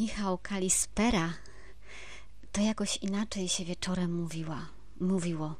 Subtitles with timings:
[0.00, 1.32] Michał Kalispera
[2.52, 4.66] to jakoś inaczej się wieczorem mówiła,
[5.00, 5.54] mówiło.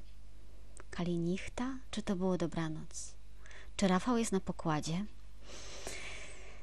[0.91, 3.15] Kalinichta, czy to było dobranoc?
[3.77, 5.05] Czy Rafał jest na pokładzie?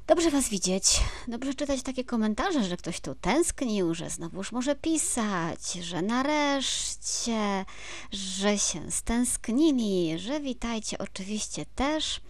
[0.07, 5.71] Dobrze Was widzieć, dobrze czytać takie komentarze, że ktoś tu tęsknił, że znowuż może pisać,
[5.71, 7.65] że nareszcie,
[8.11, 12.21] że się stęsknili, że witajcie oczywiście też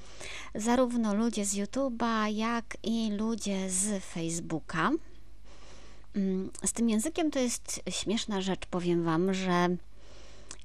[0.56, 4.92] zarówno ludzie z YouTube'a, jak i ludzie z Facebooka.
[6.16, 9.78] Mm, z tym językiem to jest śmieszna rzecz, powiem Wam, że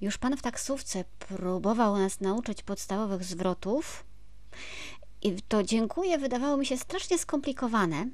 [0.01, 4.05] już Pan w taksówce próbował nas nauczyć podstawowych zwrotów
[5.23, 8.07] i to dziękuję wydawało mi się strasznie skomplikowane,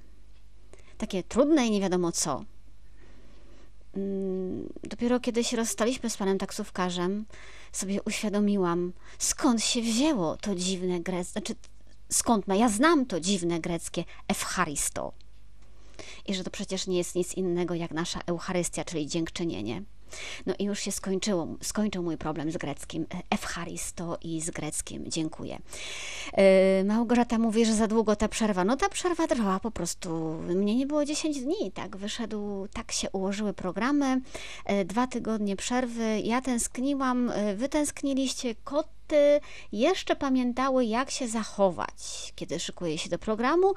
[0.99, 2.45] takie trudne i nie wiadomo co.
[3.97, 7.25] Mm, dopiero kiedy się rozstaliśmy z panem taksówkarzem,
[7.73, 11.55] sobie uświadomiłam, skąd się wzięło to dziwne greckie, znaczy
[12.09, 15.13] skąd ma, ja znam to dziwne greckie Eucharisto.
[16.27, 19.83] I że to przecież nie jest nic innego jak nasza Eucharystia, czyli dziękczynienie.
[20.47, 23.07] No i już się skończyło, skończył mój problem z greckim.
[23.31, 25.05] Efcharisto i z greckim.
[25.07, 25.59] Dziękuję.
[26.33, 28.65] E, Małgorzata mówi, że za długo ta przerwa.
[28.65, 30.35] No ta przerwa trwała po prostu.
[30.35, 31.97] Mnie nie było 10 dni, tak?
[31.97, 34.21] Wyszedł, tak się ułożyły programy.
[34.65, 36.21] E, dwa tygodnie przerwy.
[36.21, 39.41] Ja tęskniłam, e, wy tęskniliście, koty
[39.73, 43.73] jeszcze pamiętały, jak się zachować, kiedy szykuje się do programu.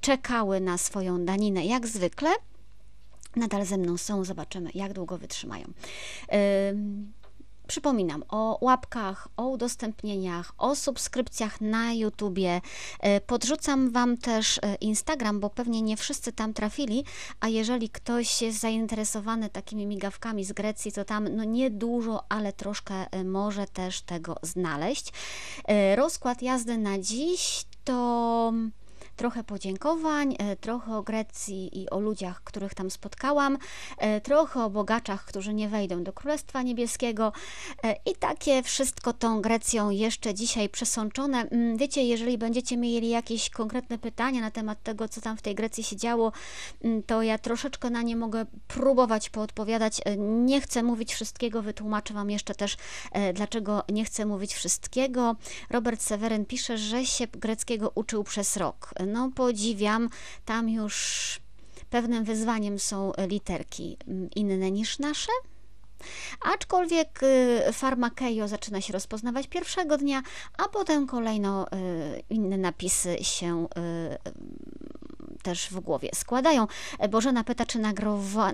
[0.00, 2.30] Czekały na swoją daninę, jak zwykle
[3.36, 5.66] nadal ze mną są, zobaczymy, jak długo wytrzymają.
[7.66, 12.60] Przypominam o łapkach, o udostępnieniach, o subskrypcjach na YouTubie.
[13.00, 17.04] E, podrzucam Wam też e, Instagram, bo pewnie nie wszyscy tam trafili,
[17.40, 22.94] a jeżeli ktoś jest zainteresowany takimi migawkami z Grecji, to tam no niedużo, ale troszkę
[23.10, 25.12] e, może też tego znaleźć.
[25.96, 28.52] Rozkład jazdy na dziś to
[29.16, 33.58] trochę podziękowań, e, trochę o Grecji i o ludziach, których tam spotkałam,
[33.98, 37.32] e, trochę o bogaczach, którzy nie wejdą do Królestwa Niebieskiego
[37.82, 41.48] e, i takie wszystko tą Grecją jeszcze dzisiaj przesączone.
[41.48, 45.54] Mm, wiecie, jeżeli będziecie mieli jakieś konkretne pytania na temat tego, co tam w tej
[45.54, 46.32] Grecji się działo,
[46.84, 50.00] mm, to ja troszeczkę na nie mogę próbować poodpowiadać.
[50.18, 52.76] Nie chcę mówić wszystkiego, wytłumaczę Wam jeszcze też,
[53.34, 55.36] dlaczego nie chcę mówić wszystkiego.
[55.70, 60.08] Robert Seweryn pisze, że się greckiego uczył przez rok no podziwiam,
[60.44, 61.40] tam już
[61.90, 65.32] pewnym wyzwaniem są literki mm, inne niż nasze.
[66.54, 70.22] Aczkolwiek y, farmakejo zaczyna się rozpoznawać pierwszego dnia,
[70.58, 73.68] a potem kolejno y, inne napisy się y,
[75.46, 76.66] też w głowie składają.
[77.10, 77.78] Bożena pyta, czy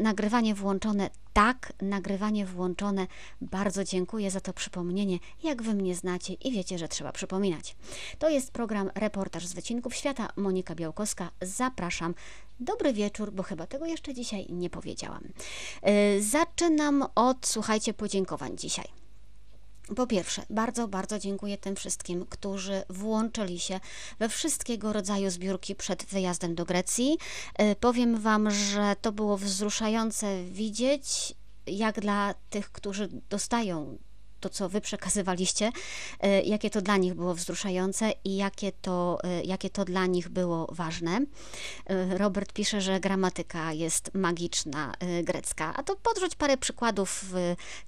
[0.00, 1.10] nagrywanie włączone?
[1.32, 3.06] Tak, nagrywanie włączone.
[3.41, 5.19] Bardzo dziękuję za to przypomnienie.
[5.42, 7.76] Jak wy mnie znacie i wiecie, że trzeba przypominać.
[8.19, 10.28] To jest program Reportaż z Wycinków Świata.
[10.36, 11.31] Monika Białkowska.
[11.42, 12.14] Zapraszam.
[12.60, 15.22] Dobry wieczór, bo chyba tego jeszcze dzisiaj nie powiedziałam.
[16.20, 19.01] Zaczynam od, słuchajcie, podziękowań dzisiaj.
[19.97, 23.80] Po pierwsze, bardzo, bardzo dziękuję tym wszystkim, którzy włączyli się
[24.19, 27.19] we wszystkiego rodzaju zbiórki przed wyjazdem do Grecji.
[27.56, 31.34] E, powiem Wam, że to było wzruszające widzieć,
[31.66, 33.98] jak dla tych, którzy dostają
[34.42, 35.72] to, co wy przekazywaliście,
[36.20, 40.28] e, jakie to dla nich było wzruszające i jakie to, e, jakie to dla nich
[40.28, 41.20] było ważne.
[41.86, 44.92] E, Robert pisze, że gramatyka jest magiczna,
[45.22, 45.75] grecka.
[45.76, 47.34] A to podrzuć parę przykładów,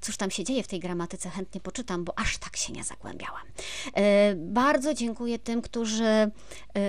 [0.00, 3.42] cóż tam się dzieje w tej gramatyce, chętnie poczytam, bo aż tak się nie zagłębiałam.
[4.36, 6.30] Bardzo dziękuję tym, którzy,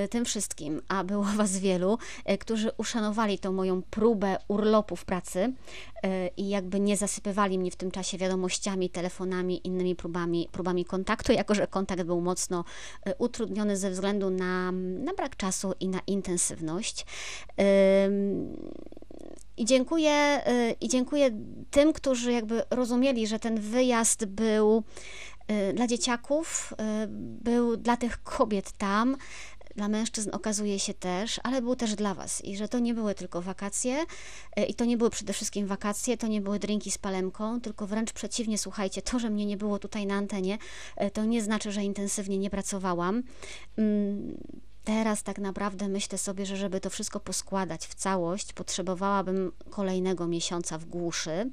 [0.10, 1.98] tym wszystkim, a było Was wielu,
[2.40, 5.54] którzy uszanowali tą moją próbę urlopu w pracy
[6.38, 11.56] i jakby nie zasypywali mnie w tym czasie wiadomościami, telefonami, innymi próbami, próbami kontaktu, jako
[11.56, 12.64] że kontakt był mocno
[13.06, 17.06] e, utrudniony ze względu na, na brak czasu i na intensywność.
[19.58, 21.30] I dziękuję, e, I dziękuję
[21.72, 24.84] tym, którzy jakby rozumieli, że ten wyjazd był
[25.48, 26.74] e, dla dzieciaków,
[27.18, 29.18] był dla tych kobiet tam,
[29.76, 33.16] dla mężczyzn okazuje się też, ale był też dla Was i że to nie były
[33.16, 34.06] tylko wakacje
[34.56, 37.88] e, i to nie były przede wszystkim wakacje, to nie były drinki z palemką, tylko
[37.88, 40.58] wręcz przeciwnie, słuchajcie, to, że mnie nie było tutaj na antenie,
[40.96, 43.24] e, to nie znaczy, że intensywnie nie pracowałam.
[43.78, 44.38] Mm,
[44.84, 50.78] teraz tak naprawdę myślę sobie, że żeby to wszystko poskładać w całość, potrzebowałabym kolejnego miesiąca
[50.78, 51.52] w głuszy,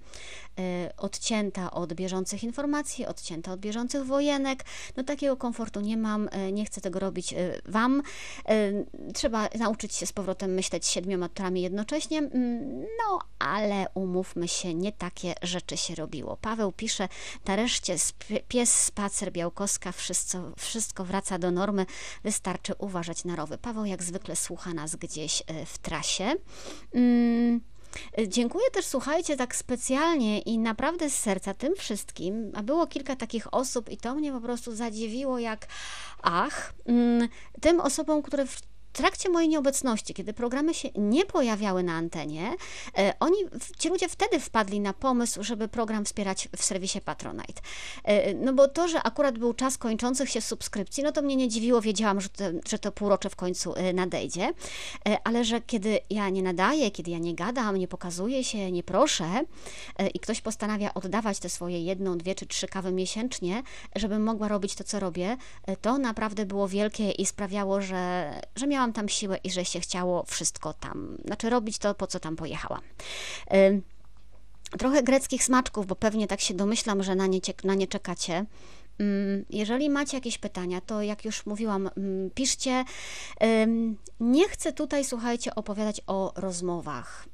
[0.96, 4.64] odcięta od bieżących informacji, odcięta od bieżących wojenek.
[4.96, 8.02] No takiego komfortu nie mam, y, nie chcę tego robić y, Wam.
[9.14, 14.93] Trzeba nauczyć się z powrotem myśleć siedmioma torami jednocześnie, mm, no ale umówmy się, nie
[14.93, 16.37] takie rzeczy się robiło.
[16.37, 17.08] Paweł pisze,
[17.46, 17.96] nareszcie
[18.48, 21.87] pies, spacer, białkowska, wszystko, wszystko wraca do normy,
[22.25, 23.58] wystarczy uważać na rowy.
[23.58, 26.34] Paweł jak zwykle słucha nas gdzieś w trasie.
[26.94, 27.71] Mm.
[28.28, 33.54] Dziękuję też, słuchajcie, tak specjalnie i naprawdę z serca tym wszystkim, a było kilka takich
[33.54, 35.66] osób i to mnie po prostu zadziwiło jak
[36.22, 37.28] ach, mm,
[37.60, 42.54] tym osobom, które w trakcie mojej nieobecności, kiedy programy się nie pojawiały na antenie,
[42.98, 43.36] e, oni,
[43.78, 47.62] ci ludzie wtedy wpadli na pomysł, żeby program wspierać w serwisie Patronite.
[48.04, 51.48] E, no bo to, że akurat był czas kończących się subskrypcji, no to mnie nie
[51.48, 54.52] dziwiło, wiedziałam, że to, że to półrocze w końcu e, nadejdzie,
[55.24, 59.24] ale że kiedy ja nie nadaję, kiedy ja nie gadam, nie pokazuję się, nie proszę
[60.14, 63.62] i ktoś postanawia oddawać te swoje jedną, dwie czy trzy kawy miesięcznie,
[63.96, 65.36] żebym mogła robić to, co robię,
[65.80, 69.81] to naprawdę było wielkie i sprawiało, że, że miałam miałam tam siłę i że się
[69.81, 72.81] chciało wszystko tam, znaczy robić to, po co tam pojechałam.
[74.79, 78.46] Trochę greckich smaczków, bo pewnie tak się domyślam, że na nie, na nie czekacie.
[79.50, 81.90] Jeżeli macie jakieś pytania, to jak już mówiłam,
[82.34, 82.84] piszcie.
[84.20, 87.29] Nie chcę tutaj, słuchajcie, opowiadać o rozmowach.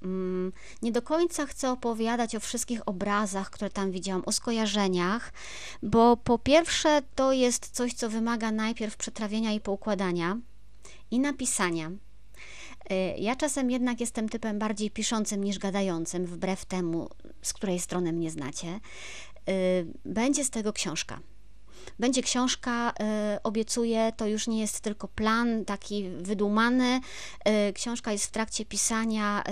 [0.83, 5.33] Nie do końca chcę opowiadać o wszystkich obrazach, które tam widziałam, o skojarzeniach,
[5.83, 10.37] bo po pierwsze to jest coś, co wymaga najpierw przetrawienia i poukładania
[11.10, 11.90] i napisania.
[11.90, 17.08] Y, ja czasem jednak jestem typem bardziej piszącym niż gadającym, wbrew temu,
[17.42, 18.80] z której strony mnie znacie.
[19.48, 21.20] Y, będzie z tego książka.
[21.99, 27.00] Będzie książka, y, obiecuję, to już nie jest tylko plan taki wydumany.
[27.69, 29.43] Y, książka jest w trakcie pisania,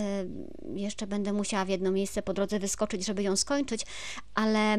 [0.70, 3.86] y, jeszcze będę musiała w jedno miejsce po drodze wyskoczyć, żeby ją skończyć,
[4.34, 4.78] ale,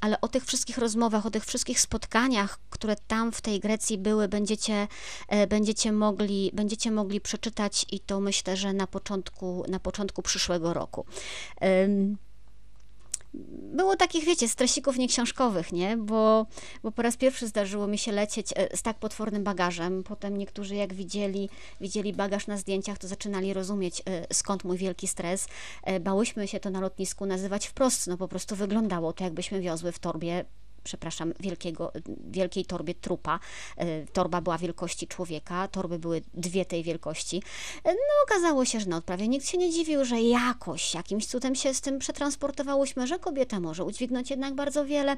[0.00, 4.28] ale o tych wszystkich rozmowach, o tych wszystkich spotkaniach, które tam w tej Grecji były,
[4.28, 4.88] będziecie,
[5.48, 11.06] będziecie, mogli, będziecie mogli przeczytać i to myślę, że na początku, na początku przyszłego roku
[13.74, 15.96] było takich, wiecie, stresików nieksiążkowych, nie?
[15.96, 16.46] Bo,
[16.82, 20.02] bo po raz pierwszy zdarzyło mi się lecieć e, z tak potwornym bagażem.
[20.02, 21.48] Potem niektórzy, jak widzieli,
[21.80, 25.48] widzieli bagaż na zdjęciach, to zaczynali rozumieć, e, skąd mój wielki stres.
[25.82, 29.92] E, bałyśmy się to na lotnisku nazywać wprost, no po prostu wyglądało to, jakbyśmy wiozły
[29.92, 30.44] w torbie
[30.84, 31.92] przepraszam, wielkiego,
[32.26, 33.40] wielkiej torbie trupa.
[33.76, 37.42] E, torba była wielkości człowieka, torby były dwie tej wielkości.
[37.84, 41.54] E, no okazało się, że na odprawie nikt się nie dziwił, że jakoś, jakimś cudem
[41.54, 45.16] się z tym przetransportowałyśmy, że kobieta może udźwignąć jednak bardzo wiele.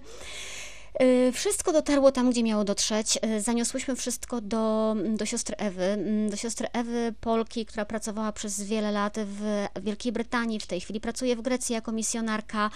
[1.02, 3.18] Y, wszystko dotarło tam, gdzie miało dotrzeć.
[3.24, 8.62] Y, zaniosłyśmy wszystko do, do siostry Ewy, mm, do siostry Ewy Polki, która pracowała przez
[8.62, 12.70] wiele lat w Wielkiej Brytanii, w tej chwili pracuje w Grecji jako misjonarka,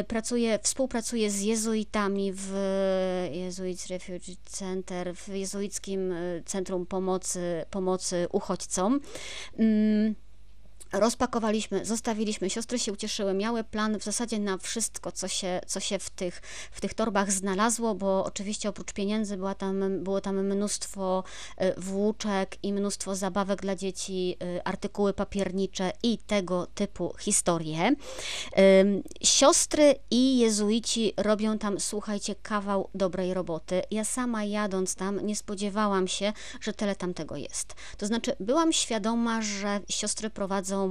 [0.00, 2.52] y, pracuje, współpracuje z jezuitami w
[3.32, 6.14] Jesuits Refugee Center, w jezuickim
[6.46, 9.00] Centrum Pomocy, Pomocy Uchodźcom.
[10.92, 15.98] Rozpakowaliśmy, zostawiliśmy, siostry się ucieszyły, miały plan w zasadzie na wszystko, co się, co się
[15.98, 16.42] w, tych,
[16.72, 21.24] w tych torbach znalazło, bo oczywiście oprócz pieniędzy była tam, było tam mnóstwo
[21.56, 27.94] e, włóczek i mnóstwo zabawek dla dzieci, e, artykuły papiernicze i tego typu historie.
[29.22, 33.82] Siostry i jezuici robią tam, słuchajcie, kawał dobrej roboty.
[33.90, 37.74] Ja sama jadąc tam nie spodziewałam się, że tyle tam tego jest.
[37.96, 40.81] To znaczy byłam świadoma, że siostry prowadzą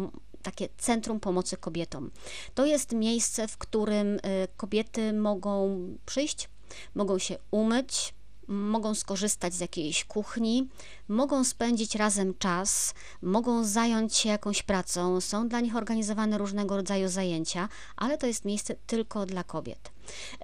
[0.41, 2.11] takie Centrum Pomocy Kobietom.
[2.55, 4.19] To jest miejsce, w którym y,
[4.57, 6.49] kobiety mogą przyjść,
[6.95, 8.13] mogą się umyć,
[8.47, 10.69] mogą skorzystać z jakiejś kuchni,
[11.07, 17.07] mogą spędzić razem czas, mogą zająć się jakąś pracą, są dla nich organizowane różnego rodzaju
[17.07, 19.91] zajęcia, ale to jest miejsce tylko dla kobiet.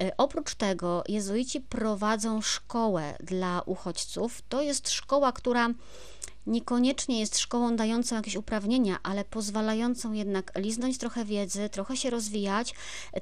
[0.02, 4.42] Y, oprócz tego jezuici prowadzą szkołę dla uchodźców.
[4.50, 5.70] To jest szkoła, która
[6.48, 12.74] niekoniecznie jest szkołą dającą jakieś uprawnienia, ale pozwalającą jednak liznąć trochę wiedzy, trochę się rozwijać,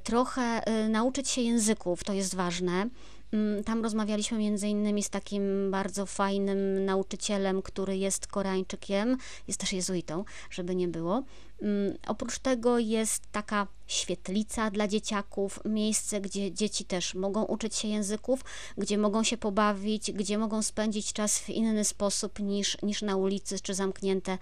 [0.03, 2.89] trochę y, nauczyć się języków, to jest ważne.
[3.35, 9.73] Mm, tam rozmawialiśmy między innymi z takim bardzo fajnym nauczycielem, który jest Koreańczykiem, jest też
[9.73, 11.23] jezuitą, żeby nie było.
[11.61, 17.87] Mm, oprócz tego jest taka świetlica dla dzieciaków, miejsce, gdzie dzieci też mogą uczyć się
[17.87, 18.39] języków,
[18.77, 23.59] gdzie mogą się pobawić, gdzie mogą spędzić czas w inny sposób niż, niż na ulicy,
[23.59, 24.37] czy zamknięte,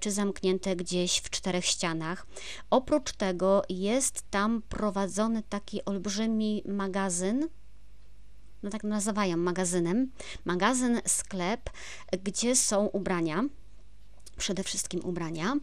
[0.00, 2.26] czy zamknięte gdzieś w czterech ścianach.
[2.70, 7.48] Oprócz tego jest tam prowadzony taki olbrzymi magazyn,
[8.62, 10.10] no tak nazywają magazynem,
[10.44, 11.70] magazyn, sklep,
[12.24, 13.44] gdzie są ubrania
[14.36, 15.54] przede wszystkim ubrania.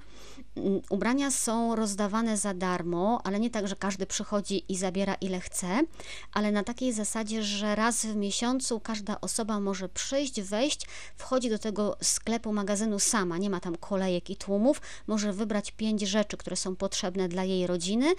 [0.55, 5.39] Mm, ubrania są rozdawane za darmo, ale nie tak, że każdy przychodzi i zabiera ile
[5.39, 5.81] chce,
[6.33, 11.59] ale na takiej zasadzie, że raz w miesiącu każda osoba może przyjść, wejść, wchodzi do
[11.59, 16.55] tego sklepu, magazynu sama, nie ma tam kolejek i tłumów, może wybrać pięć rzeczy, które
[16.55, 18.13] są potrzebne dla jej rodziny.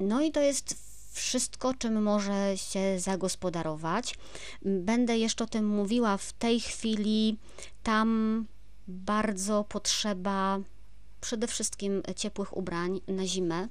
[0.00, 0.87] No i to jest
[1.18, 4.14] wszystko, czym może się zagospodarować.
[4.62, 7.38] Będę jeszcze o tym mówiła w tej chwili.
[7.82, 8.46] Tam
[8.88, 10.60] bardzo potrzeba
[11.20, 13.68] przede wszystkim ciepłych ubrań na zimę.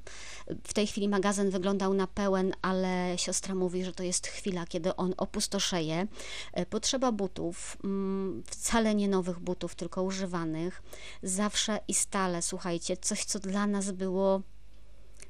[0.64, 4.96] W tej chwili magazyn wyglądał na pełen, ale siostra mówi, że to jest chwila, kiedy
[4.96, 6.08] on opustoszeje.
[6.70, 10.82] Potrzeba butów, mm, wcale nie nowych butów, tylko używanych.
[11.24, 14.42] Zawsze i stale, słuchajcie, coś, co dla nas było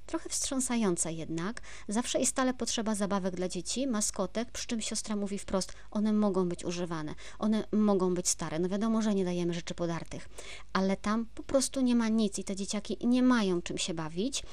[0.07, 1.61] trochę wstrząsające jednak.
[1.87, 6.49] Zawsze i stale potrzeba zabawek dla dzieci, maskotek, przy czym siostra mówi wprost, one mogą
[6.49, 8.59] być używane, one mogą być stare.
[8.59, 10.29] No wiadomo, że nie dajemy rzeczy podartych,
[10.73, 14.43] ale tam po prostu nie ma nic i te dzieciaki nie mają czym się bawić.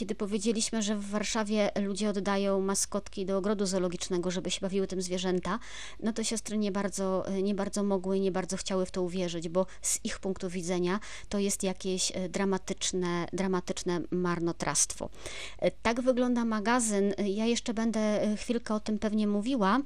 [0.00, 5.02] Kiedy powiedzieliśmy, że w Warszawie ludzie oddają maskotki do ogrodu zoologicznego, żeby się bawiły tym
[5.02, 5.58] zwierzęta,
[6.02, 9.66] no to siostry nie bardzo, nie bardzo mogły nie bardzo chciały w to uwierzyć, bo
[9.82, 15.10] z ich punktu widzenia to jest jakieś e, dramatyczne, dramatyczne marnotrawstwo.
[15.58, 17.14] E, tak wygląda magazyn.
[17.18, 19.80] Ja jeszcze będę e, chwilkę o tym pewnie mówiła.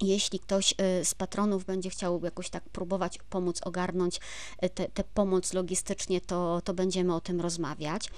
[0.00, 4.20] Jeśli ktoś z patronów będzie chciał jakoś tak próbować pomóc ogarnąć
[4.94, 8.10] tę pomoc logistycznie, to, to będziemy o tym rozmawiać.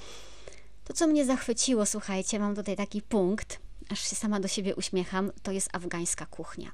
[0.92, 3.58] To, co mnie zachwyciło, słuchajcie, mam tutaj taki punkt,
[3.90, 6.72] aż się sama do siebie uśmiecham, to jest afgańska kuchnia.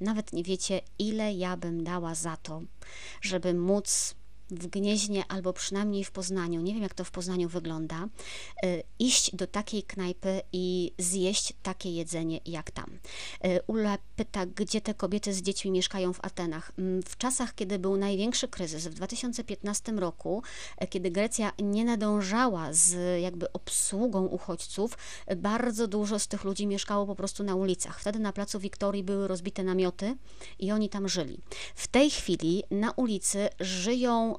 [0.00, 2.62] Nawet nie wiecie, ile ja bym dała za to,
[3.20, 4.14] żeby móc
[4.58, 8.08] w Gnieźnie albo przynajmniej w Poznaniu, nie wiem jak to w Poznaniu wygląda,
[8.64, 12.98] y, iść do takiej knajpy i zjeść takie jedzenie jak tam.
[13.44, 16.72] Y, Ula pyta, gdzie te kobiety z dziećmi mieszkają w Atenach.
[16.78, 20.42] Mm, w czasach, kiedy był największy kryzys, w 2015 roku,
[20.82, 24.98] y, kiedy Grecja nie nadążała z jakby obsługą uchodźców,
[25.36, 28.00] bardzo dużo z tych ludzi mieszkało po prostu na ulicach.
[28.00, 30.16] Wtedy na placu Wiktorii były rozbite namioty
[30.58, 31.40] i oni tam żyli.
[31.74, 34.38] W tej chwili na ulicy żyją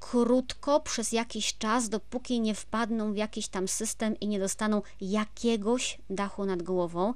[0.00, 5.98] krótko, przez jakiś czas, dopóki nie wpadną w jakiś tam system i nie dostaną jakiegoś
[6.10, 7.14] dachu nad głową.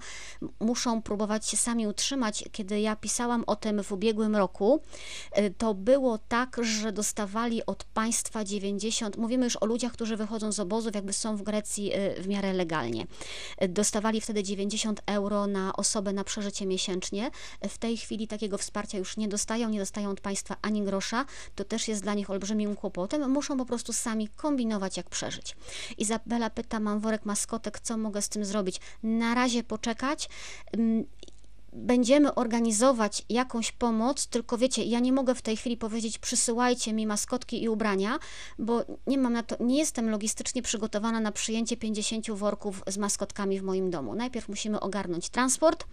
[0.61, 2.45] Muszą próbować się sami utrzymać.
[2.53, 4.81] Kiedy ja pisałam o tym w ubiegłym roku,
[5.39, 10.53] y, to było tak, że dostawali od państwa 90, mówimy już o ludziach, którzy wychodzą
[10.53, 13.07] z obozów, jakby są w Grecji y, w miarę legalnie.
[13.63, 17.31] Y, dostawali wtedy 90 euro na osobę na przeżycie miesięcznie.
[17.69, 21.25] W tej chwili takiego wsparcia już nie dostają, nie dostają od państwa ani grosza.
[21.55, 22.31] To też jest dla nich
[22.77, 25.57] kłopotem, muszą po prostu sami kombinować, jak przeżyć.
[25.99, 28.81] Izabela pyta, mam worek maskotek, co mogę z tym zrobić?
[29.03, 30.29] Na razie poczekać
[30.73, 31.05] mm,
[31.73, 37.07] będziemy organizować jakąś pomoc, tylko wiecie, ja nie mogę w tej chwili powiedzieć, przysyłajcie mi
[37.07, 38.19] maskotki i ubrania,
[38.59, 43.61] bo nie mam na to, nie jestem logistycznie przygotowana na przyjęcie 50 worków z maskotkami
[43.61, 44.15] w moim domu.
[44.15, 45.85] Najpierw musimy ogarnąć transport,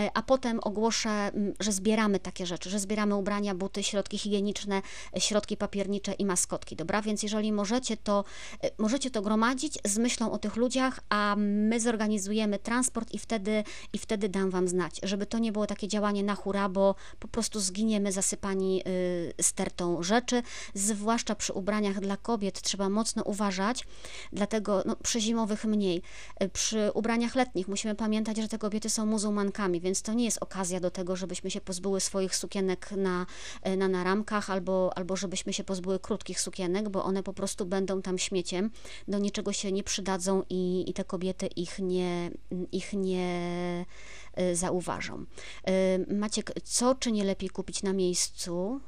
[0.00, 4.82] e, a potem ogłoszę, że zbieramy takie rzeczy, że zbieramy ubrania, buty, środki higieniczne,
[5.16, 7.02] e, środki papiernicze i maskotki, dobra?
[7.02, 8.24] Więc jeżeli możecie to,
[8.62, 13.64] e, możecie to gromadzić z myślą o tych ludziach, a my zorganizujemy transport i wtedy,
[13.92, 17.28] i wtedy dam Wam znać, żeby to nie było takie działanie na hura, bo po
[17.28, 20.42] prostu zginiemy zasypani y, stertą rzeczy,
[20.74, 23.86] zwłaszcza przy ubraniach dla kobiet trzeba mocno uważać,
[24.32, 26.02] dlatego no, przy zimowych mniej.
[26.42, 30.38] Y, przy ubraniach letnich musimy pamiętać, że te kobiety są muzułmankami, więc to nie jest
[30.42, 33.26] okazja do tego, żebyśmy się pozbyły swoich sukienek na,
[33.66, 38.02] y, na naramkach albo, albo żebyśmy się pozbyły krótkich sukienek, bo one po prostu będą
[38.02, 38.70] tam śmieciem,
[39.08, 42.30] do niczego się nie przydadzą i, i te kobiety ich nie,
[42.72, 43.84] ich nie
[44.54, 45.24] zauważą.
[46.08, 48.80] Y, Maciek, co czy nie lepiej kupić na miejscu?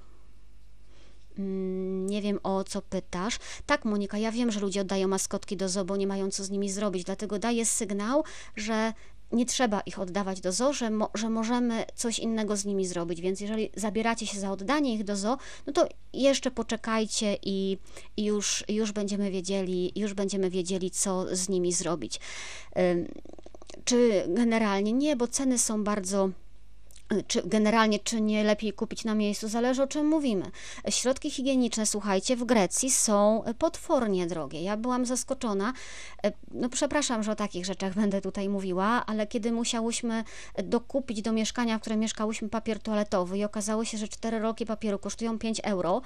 [1.38, 3.38] Mm, nie wiem o co pytasz.
[3.66, 6.50] Tak, Monika, ja wiem, że ludzie oddają maskotki do zoo, bo nie mają co z
[6.50, 8.24] nimi zrobić, dlatego daję sygnał,
[8.56, 8.92] że
[9.32, 13.20] nie trzeba ich oddawać do zoo, że, mo, że możemy coś innego z nimi zrobić,
[13.20, 17.78] więc jeżeli zabieracie się za oddanie ich do zoo, no to jeszcze poczekajcie i,
[18.16, 22.20] i już, już będziemy wiedzieli, już będziemy wiedzieli, co z nimi zrobić
[23.86, 26.30] czy generalnie nie, bo ceny są bardzo
[27.26, 30.50] czy generalnie, czy nie lepiej kupić na miejscu, zależy o czym mówimy.
[30.88, 34.62] Środki higieniczne, słuchajcie, w Grecji są potwornie drogie.
[34.62, 35.72] Ja byłam zaskoczona,
[36.24, 40.24] e, no przepraszam, że o takich rzeczach będę tutaj mówiła, ale kiedy musiałyśmy
[40.64, 44.98] dokupić do mieszkania, w którym mieszkałyśmy papier toaletowy i okazało się, że cztery roki papieru
[44.98, 46.02] kosztują 5 euro,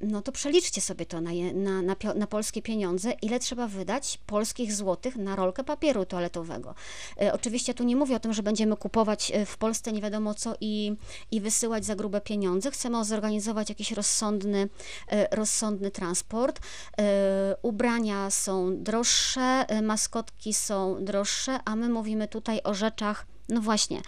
[0.00, 4.74] no to przeliczcie sobie to na, na, na, na, polskie pieniądze, ile trzeba wydać polskich
[4.74, 6.74] złotych na rolkę papieru toaletowego.
[7.20, 10.34] E, oczywiście tu nie mówię o tym, że będziemy kupować e, w Polsce nie wiadomo
[10.34, 10.96] co i,
[11.30, 12.70] i wysyłać za grube pieniądze.
[12.70, 14.68] Chcemy zorganizować jakiś rozsądny,
[15.08, 16.60] e, rozsądny transport.
[16.98, 23.60] E, ubrania są droższe, e, maskotki są droższe, a my mówimy tutaj o rzeczach, no
[23.60, 24.02] właśnie,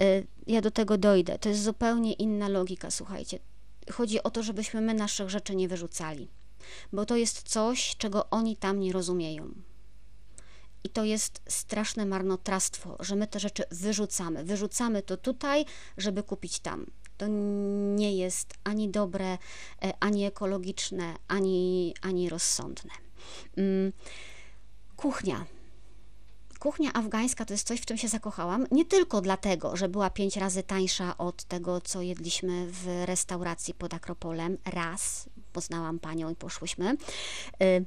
[0.00, 1.38] e, ja do tego dojdę.
[1.38, 3.38] To jest zupełnie inna logika, słuchajcie
[3.90, 6.28] chodzi o to, żebyśmy my naszych rzeczy nie wyrzucali,
[6.92, 9.54] bo to jest coś, czego oni tam nie rozumieją.
[10.84, 14.44] I to jest straszne marnotrawstwo, że my te rzeczy wyrzucamy.
[14.44, 15.64] Wyrzucamy to tutaj,
[15.98, 16.86] żeby kupić tam.
[17.18, 17.26] To
[17.96, 19.38] nie jest ani dobre,
[19.82, 22.90] e, ani ekologiczne, ani, ani rozsądne.
[23.56, 23.92] Mm,
[24.96, 25.46] kuchnia
[26.62, 28.66] kuchnia afgańska to jest coś, w czym się zakochałam.
[28.70, 33.94] Nie tylko dlatego, że była pięć razy tańsza od tego, co jedliśmy w restauracji pod
[33.94, 34.58] Akropolem.
[34.64, 36.96] Raz poznałam panią i poszłyśmy,
[37.62, 37.84] y,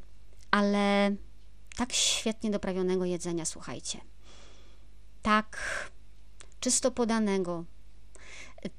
[0.51, 1.15] ale
[1.77, 4.01] tak świetnie doprawionego jedzenia, słuchajcie.
[5.22, 5.58] Tak
[6.60, 7.63] czysto podanego,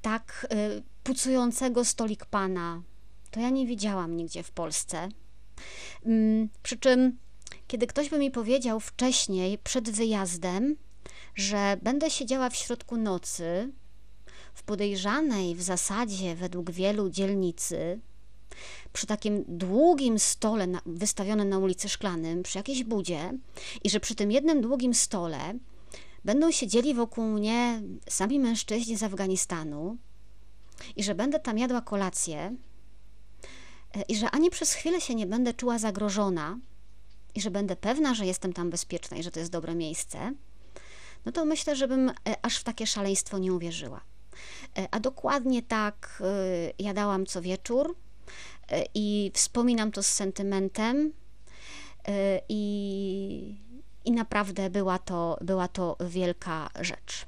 [0.01, 2.81] tak y, pucującego stolik pana,
[3.31, 5.09] to ja nie widziałam nigdzie w Polsce.
[6.05, 7.17] Mm, przy czym
[7.67, 10.75] kiedy ktoś by mi powiedział wcześniej, przed wyjazdem,
[11.35, 13.71] że będę siedziała w środku nocy,
[14.53, 17.99] w podejrzanej w zasadzie według wielu dzielnicy,
[18.93, 23.33] przy takim długim stole na, wystawionym na ulicy Szklanym, przy jakiejś budzie,
[23.83, 25.53] i że przy tym jednym długim stole
[26.25, 29.97] będą siedzieli wokół mnie sami mężczyźni z Afganistanu,
[30.95, 32.55] i że będę tam jadła kolację,
[33.95, 36.59] e, i że ani przez chwilę się nie będę czuła zagrożona,
[37.37, 40.33] i że będę pewna, że jestem tam bezpieczna i że to jest dobre miejsce,
[41.25, 44.01] no to myślę, żebym e, aż w takie szaleństwo nie uwierzyła.
[44.77, 47.95] E, a dokładnie tak e, ja dałam co wieczór
[48.93, 51.13] i wspominam to z sentymentem
[52.49, 53.55] i,
[54.05, 57.25] i naprawdę była to, była to wielka rzecz.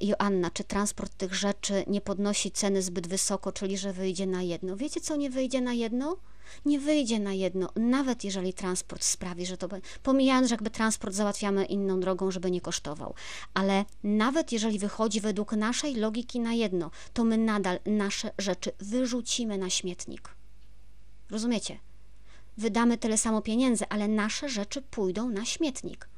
[0.00, 4.76] Joanna, czy transport tych rzeczy nie podnosi ceny zbyt wysoko, czyli że wyjdzie na jedno?
[4.76, 6.16] Wiecie, co nie wyjdzie na jedno?
[6.64, 9.68] Nie wyjdzie na jedno, nawet jeżeli transport sprawi, że to.
[10.02, 13.14] Pomijając, że jakby transport załatwiamy inną drogą, żeby nie kosztował,
[13.54, 19.58] ale nawet jeżeli wychodzi według naszej logiki na jedno, to my nadal nasze rzeczy wyrzucimy
[19.58, 20.34] na śmietnik.
[21.30, 21.78] Rozumiecie?
[22.56, 26.08] Wydamy tyle samo pieniędzy, ale nasze rzeczy pójdą na śmietnik.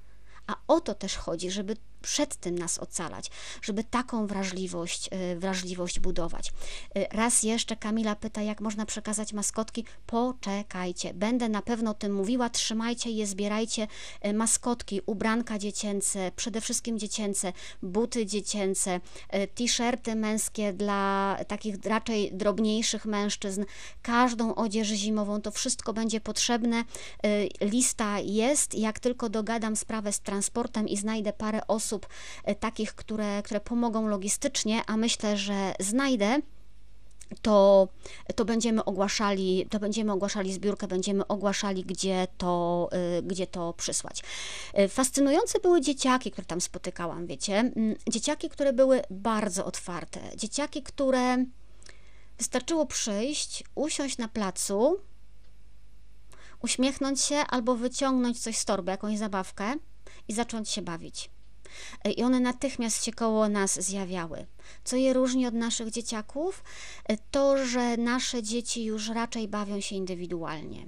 [0.47, 1.77] A o to też chodzi, żeby
[2.09, 3.31] przed tym nas ocalać,
[3.63, 6.53] żeby taką wrażliwość, y, wrażliwość budować.
[6.97, 9.85] Y, raz jeszcze Kamila pyta, jak można przekazać maskotki.
[10.07, 12.51] Poczekajcie, będę na pewno o tym mówiła.
[12.51, 13.87] Trzymajcie je, zbierajcie
[14.27, 19.01] y, maskotki, ubranka dziecięce, przede wszystkim dziecięce, buty dziecięce,
[19.55, 23.65] t-shirty męskie dla takich raczej drobniejszych mężczyzn,
[24.03, 25.41] każdą odzież zimową.
[25.41, 26.85] To wszystko będzie potrzebne.
[27.61, 28.75] Lista jest.
[28.75, 32.07] Jak tylko dogadam sprawę z transportem i znajdę parę osób, osób
[32.45, 36.41] e, takich, które, które pomogą logistycznie, a myślę, że znajdę
[37.43, 37.89] to,
[38.37, 44.23] to będziemy ogłaszali, to będziemy ogłaszali zbiórkę, będziemy ogłaszali, gdzie to, e, gdzie to przysłać.
[44.75, 47.59] E, fascynujące były dzieciaki, które tam spotykałam, wiecie.
[47.59, 50.21] Mm, dzieciaki, które były bardzo otwarte.
[50.37, 51.45] Dzieciaki, które
[52.39, 54.97] wystarczyło przyjść, usiąść na placu,
[56.63, 59.75] uśmiechnąć się albo wyciągnąć coś z torby, jakąś zabawkę
[60.29, 61.31] i zacząć się bawić
[62.17, 64.47] i one natychmiast się koło nas zjawiały.
[64.85, 66.65] Co je różni od naszych dzieciaków?
[67.31, 70.87] To, że nasze dzieci już raczej bawią się indywidualnie.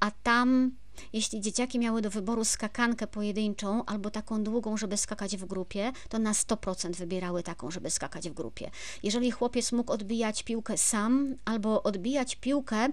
[0.00, 0.72] A tam
[1.12, 6.18] jeśli dzieciaki miały do wyboru skakankę pojedynczą albo taką długą, żeby skakać w grupie, to
[6.18, 8.70] na 100% wybierały taką, żeby skakać w grupie.
[9.02, 12.88] Jeżeli chłopiec mógł odbijać piłkę sam albo odbijać piłkę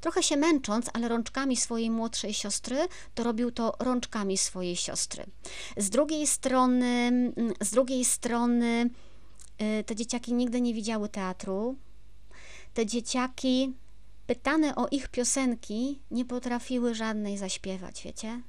[0.00, 2.76] trochę się męcząc, ale rączkami swojej młodszej siostry,
[3.14, 5.24] to robił to rączkami swojej siostry.
[5.76, 7.12] Z drugiej strony,
[7.60, 8.90] z drugiej strony
[9.80, 11.76] y, te dzieciaki nigdy nie widziały teatru.
[12.74, 13.72] Te dzieciaki
[14.26, 18.42] pytane o ich piosenki nie potrafiły żadnej zaśpiewać, wiecie?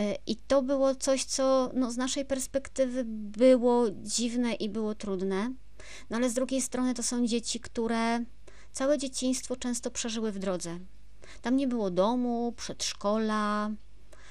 [0.00, 5.52] E, I to było coś, co no, z naszej perspektywy było dziwne i było trudne.
[6.10, 8.24] No ale z drugiej strony to są dzieci, które
[8.72, 10.78] całe dzieciństwo często przeżyły w drodze.
[11.42, 13.70] Tam nie było domu, przedszkola,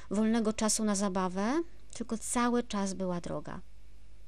[0.09, 3.61] wolnego czasu na zabawę, tylko cały czas była droga.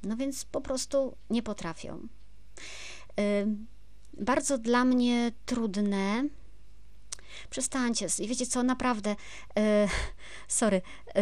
[0.03, 2.07] No więc po prostu nie potrafią.
[3.19, 3.45] E,
[4.19, 6.27] bardzo dla mnie trudne.
[7.49, 9.15] Przestańcie, wiecie co, naprawdę,
[9.55, 9.63] yy,
[10.47, 10.81] sorry,
[11.15, 11.21] yy,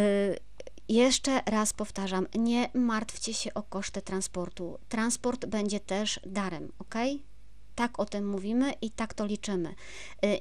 [0.88, 4.78] jeszcze raz powtarzam, nie martwcie się o koszty transportu.
[4.88, 6.94] Transport będzie też darem, ok?
[7.74, 9.74] tak o tym mówimy i tak to liczymy.
[10.24, 10.38] Y,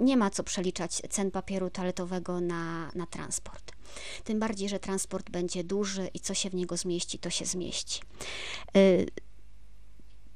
[0.00, 3.72] nie ma co przeliczać cen papieru toaletowego na, na transport.
[4.24, 8.00] Tym bardziej, że transport będzie duży i co się w niego zmieści, to się zmieści.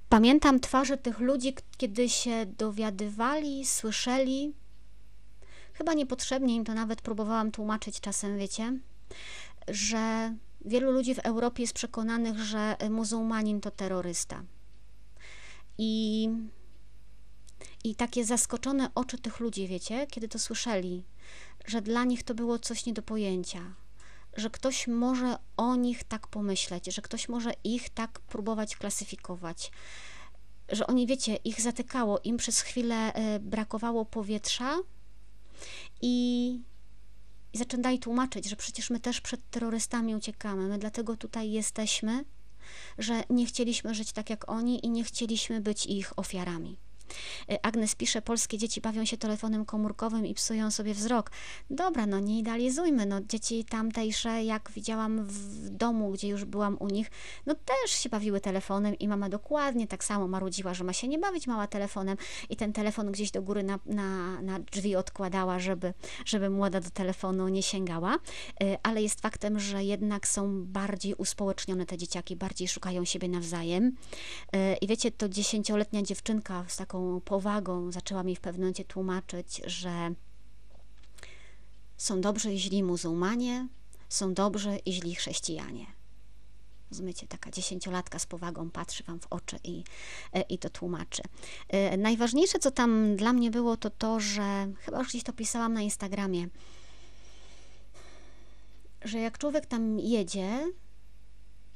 [0.09, 4.53] Pamiętam twarze tych ludzi, kiedy się dowiadywali, słyszeli.
[5.73, 8.79] Chyba niepotrzebnie im to nawet próbowałam tłumaczyć czasem, wiecie,
[9.68, 14.42] że wielu ludzi w Europie jest przekonanych, że muzułmanin to terrorysta.
[15.79, 16.29] I
[17.85, 21.03] i takie zaskoczone oczy tych ludzi, wiecie, kiedy to słyszeli,
[21.66, 23.75] że dla nich to było coś nie do pojęcia,
[24.38, 29.70] że ktoś może o nich tak pomyśleć, że ktoś może ich tak próbować klasyfikować,
[30.68, 34.77] że oni, wiecie, ich zatykało, im przez chwilę e, brakowało powietrza
[36.03, 36.61] i,
[37.53, 42.24] i zaczynali tłumaczyć, że przecież my też przed terrorystami uciekamy, my dlatego tutaj jesteśmy,
[42.98, 46.79] że nie chcieliśmy żyć tak jak oni i nie chcieliśmy być ich ofiarami.
[47.53, 51.31] Y, Agnes pisze, polskie dzieci bawią się telefonem komórkowym i psują sobie wzrok.
[51.71, 56.88] Dobra, no nie idealizujmy, no dzieci tamtejsze, jak widziałam w domu, gdzie już byłam u
[56.88, 57.11] nich,
[57.47, 61.18] no też się bawiły telefonem i mama dokładnie tak samo marudziła, że ma się nie
[61.18, 62.16] bawić mała telefonem
[62.51, 65.94] i ten telefon gdzieś do góry na, na, na drzwi odkładała, żeby,
[66.25, 68.14] żeby młoda do telefonu nie sięgała,
[68.62, 73.87] y, ale jest faktem, że jednak są bardziej uspołecznione te dzieciaki, bardziej szukają siebie nawzajem
[73.87, 79.63] y, i wiecie, to dziesięcioletnia dziewczynka z taką powagą zaczęła mi w pewnym momencie tłumaczyć,
[79.67, 80.15] że
[81.97, 83.69] są dobrzy i źli muzułmanie,
[84.09, 85.87] są dobrzy i źli chrześcijanie.
[86.91, 89.85] Rozumiecie, taka dziesięciolatka z powagą patrzy wam w oczy i,
[90.33, 91.23] e, i to tłumaczy.
[91.69, 95.73] E, najważniejsze, co tam dla mnie było, to to, że chyba już gdzieś to pisałam
[95.73, 96.49] na Instagramie,
[99.05, 100.73] że jak człowiek tam jedzie,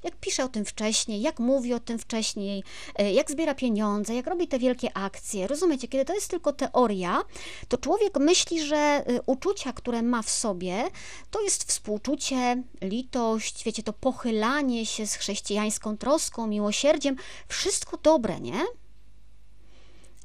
[0.03, 2.65] jak pisze o tym wcześniej, jak mówi o tym wcześniej,
[2.97, 5.47] e, jak zbiera pieniądze, jak robi te wielkie akcje.
[5.47, 7.23] Rozumiecie, kiedy to jest tylko teoria,
[7.69, 10.85] to człowiek myśli, że e, uczucia, które ma w sobie,
[11.31, 17.17] to jest współczucie, litość, wiecie, to pochylanie się z chrześcijańską troską, miłosierdziem,
[17.49, 18.61] wszystko dobre, nie?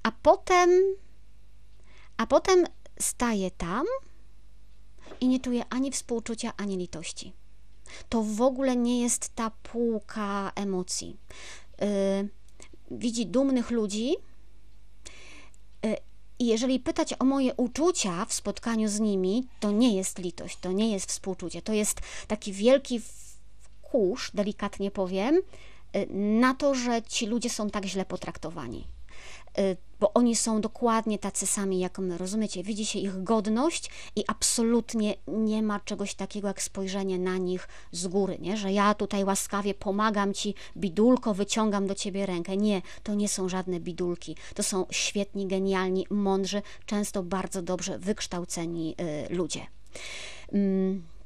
[0.04, 0.70] A potem,
[2.18, 2.66] a potem
[3.00, 3.86] staje tam
[5.22, 7.34] i nie czuje ani współczucia, ani litości
[8.10, 11.18] to w ogóle nie jest ta półka emocji.
[11.82, 12.30] Y,
[12.92, 14.16] widzi dumnych ludzi.
[15.86, 15.98] Y,
[16.40, 20.72] I jeżeli pytać o moje uczucia w spotkaniu z nimi, to nie jest litość, to
[20.72, 23.02] nie jest współczucie, to jest taki wielki
[23.82, 26.08] kurz, delikatnie powiem, y,
[26.40, 28.97] na to, że ci ludzie są tak źle potraktowani.
[29.60, 32.63] Y, bo oni są dokładnie tacy sami jak my, rozumiecie?
[32.63, 38.08] Widzi się ich godność i absolutnie nie ma czegoś takiego jak spojrzenie na nich z
[38.08, 38.58] góry, nie?
[38.58, 42.58] Że ja tutaj łaskawie pomagam ci, bidulko, wyciągam do ciebie rękę.
[42.58, 44.36] Nie, to nie są żadne bidulki.
[44.56, 48.96] To są świetni, genialni, mądrzy, często bardzo dobrze wykształceni
[49.30, 49.62] y, ludzie.
[50.54, 51.17] Mm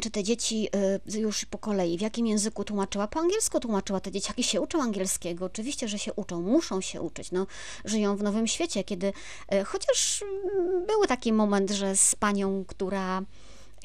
[0.00, 0.68] czy te dzieci
[1.14, 3.08] y, już po kolei, w jakim języku tłumaczyła?
[3.08, 4.00] Po angielsku tłumaczyła.
[4.00, 5.44] Te dzieciaki się uczą angielskiego.
[5.44, 7.32] Oczywiście, że się uczą, muszą się uczyć.
[7.32, 7.46] No,
[7.84, 9.12] żyją w nowym świecie, kiedy
[9.52, 10.24] y, chociaż
[10.86, 13.22] był taki moment, że z panią, która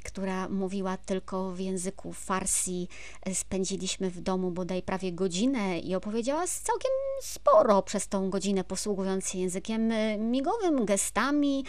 [0.04, 2.88] która mówiła tylko w języku farsi.
[3.28, 6.92] Y, spędziliśmy w domu bodaj prawie godzinę i opowiedziała całkiem
[7.22, 11.66] sporo przez tą godzinę, posługując się językiem migowym, gestami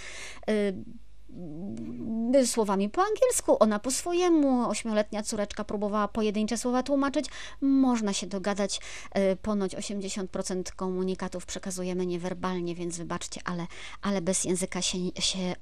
[2.47, 4.69] słowami po angielsku, ona po swojemu.
[4.69, 7.27] Ośmioletnia córeczka próbowała pojedyncze słowa tłumaczyć.
[7.61, 8.81] Można się dogadać.
[9.13, 13.67] E, ponoć 80% komunikatów przekazujemy niewerbalnie, więc wybaczcie, ale,
[14.03, 15.55] ale bez języka się, się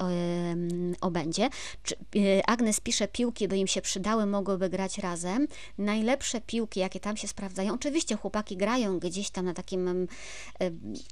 [1.01, 1.49] obędzie.
[2.17, 5.49] E, Agnes pisze, piłki by im się przydały, mogłyby grać razem.
[5.79, 10.09] Najlepsze piłki, jakie tam się sprawdzają, oczywiście chłopaki grają gdzieś tam na takim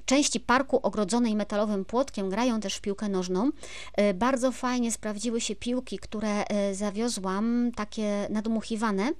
[0.04, 3.50] części parku ogrodzonej metalowym płotkiem, grają też w piłkę nożną.
[4.14, 9.12] Bardzo bardzo fajnie sprawdziły się piłki, które e, zawiozłam, takie nadmuchiwane.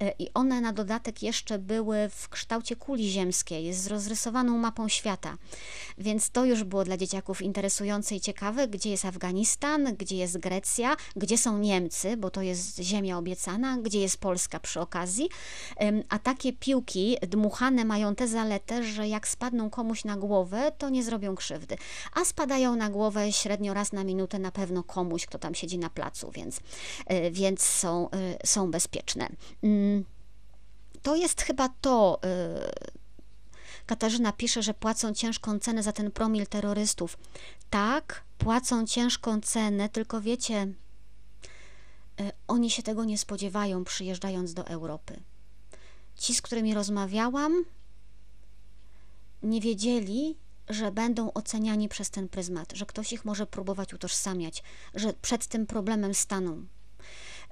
[0.00, 5.36] E, I one na dodatek jeszcze były w kształcie kuli ziemskiej z rozrysowaną mapą świata.
[5.98, 10.96] Więc to już było dla dzieciaków interesujące i ciekawe, gdzie jest Afganistan, gdzie jest Grecja,
[11.16, 15.28] gdzie są Niemcy, bo to jest ziemia obiecana, gdzie jest Polska przy okazji.
[16.08, 21.04] A takie piłki dmuchane mają tę zaletę, że jak spadną komuś na głowę, to nie
[21.04, 21.76] zrobią krzywdy.
[22.12, 25.90] A spadają na głowę średnio raz na minutę na pewno komuś, kto tam siedzi na
[25.90, 26.60] placu, więc,
[27.06, 29.28] e, więc są, e, są bezpieczne.
[29.64, 30.04] Mm,
[31.02, 32.20] to jest chyba to.
[32.24, 33.04] Y,
[33.86, 37.18] Katarzyna pisze, że płacą ciężką cenę za ten promil terrorystów.
[37.70, 40.62] Tak, płacą ciężką cenę, tylko wiecie,
[42.20, 45.20] y, oni się tego nie spodziewają, przyjeżdżając do Europy.
[46.16, 47.64] Ci, z którymi rozmawiałam,
[49.42, 50.36] nie wiedzieli,
[50.68, 54.62] że będą oceniani przez ten pryzmat, że ktoś ich może próbować utożsamiać,
[54.94, 56.66] że przed tym problemem staną.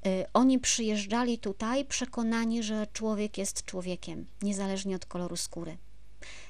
[0.06, 5.78] Y, oni przyjeżdżali tutaj przekonani, że człowiek jest człowiekiem, niezależnie od koloru skóry.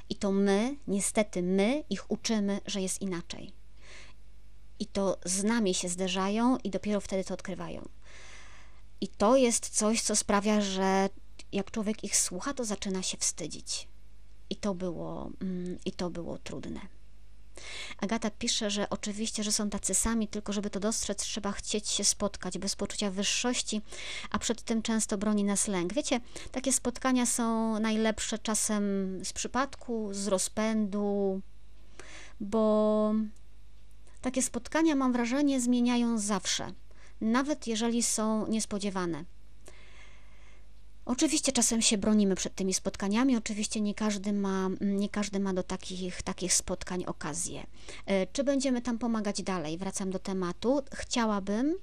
[0.09, 3.53] I to my, niestety my, ich uczymy, że jest inaczej.
[4.79, 7.89] I to z nami się zderzają i dopiero wtedy to odkrywają.
[9.01, 11.09] I to jest coś, co sprawia, że
[11.53, 13.89] jak człowiek ich słucha, to zaczyna się wstydzić.
[14.51, 16.81] I to było, mm, i to było trudne.
[18.01, 22.05] Agata pisze, że oczywiście, że są tacy sami, tylko żeby to dostrzec, trzeba chcieć się
[22.05, 23.83] spotkać bez poczucia wyższości,
[24.31, 25.93] a przed tym często broni nas lęk.
[25.93, 26.21] Wiecie,
[26.53, 28.85] takie spotkania są najlepsze czasem
[29.25, 31.41] z przypadku, z rozpędu,
[32.41, 33.15] bo
[34.21, 36.73] takie spotkania, mam wrażenie, zmieniają zawsze,
[37.21, 39.25] nawet jeżeli są niespodziewane.
[41.05, 45.63] Oczywiście czasem się bronimy przed tymi spotkaniami, oczywiście nie każdy ma, nie każdy ma do
[45.63, 47.67] takich, takich spotkań okazję.
[48.07, 49.79] E, czy będziemy tam pomagać dalej?
[49.79, 50.83] Wracam do tematu.
[50.95, 51.75] Chciałabym,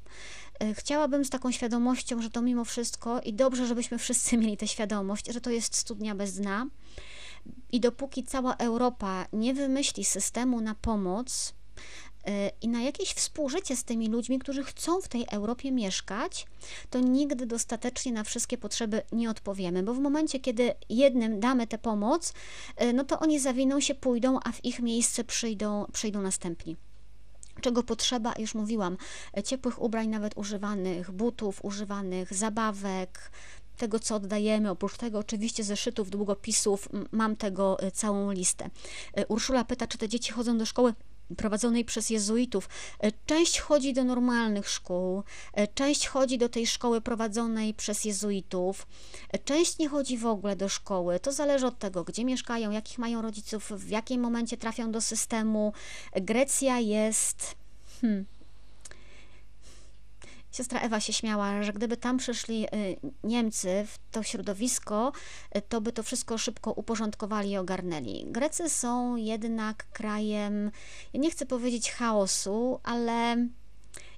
[0.60, 4.68] e, chciałabym z taką świadomością, że to mimo wszystko i dobrze, żebyśmy wszyscy mieli tę
[4.68, 6.68] świadomość, że to jest studnia bez dna.
[7.72, 11.54] I dopóki cała Europa nie wymyśli systemu na pomoc,
[12.62, 16.48] i na jakieś współżycie z tymi ludźmi, którzy chcą w tej Europie mieszkać,
[16.90, 21.78] to nigdy dostatecznie na wszystkie potrzeby nie odpowiemy, bo w momencie, kiedy jednym damy tę
[21.78, 22.34] pomoc,
[22.82, 26.76] y, no to oni zawiną się, pójdą, a w ich miejsce przyjdą, przyjdą następni
[27.62, 28.98] czego potrzeba, już mówiłam,
[29.46, 33.32] ciepłych ubrań, nawet używanych, butów używanych, zabawek,
[33.78, 34.70] tego, co oddajemy.
[34.70, 38.70] Oprócz tego, oczywiście, zeszytów, długopisów, mam tego y, całą listę.
[39.20, 40.94] Y, Urszula pyta, czy te dzieci chodzą do szkoły
[41.38, 42.70] prowadzonej przez jezuitów.
[43.00, 48.88] E, część chodzi do normalnych szkół, e, część chodzi do tej szkoły prowadzonej przez jezuitów,
[49.30, 51.20] e, część nie chodzi w ogóle do szkoły.
[51.20, 55.74] To zależy od tego, gdzie mieszkają, jakich mają rodziców, w jakim momencie trafią do systemu.
[56.16, 57.56] Grecja jest.
[58.02, 58.26] Hmm,
[60.52, 65.12] Siostra Ewa się śmiała, że gdyby tam przyszli y, Niemcy w to środowisko,
[65.58, 68.26] y, to by to wszystko szybko uporządkowali i ogarnęli.
[68.28, 70.72] Grecy są jednak krajem,
[71.14, 73.48] nie chcę powiedzieć chaosu, ale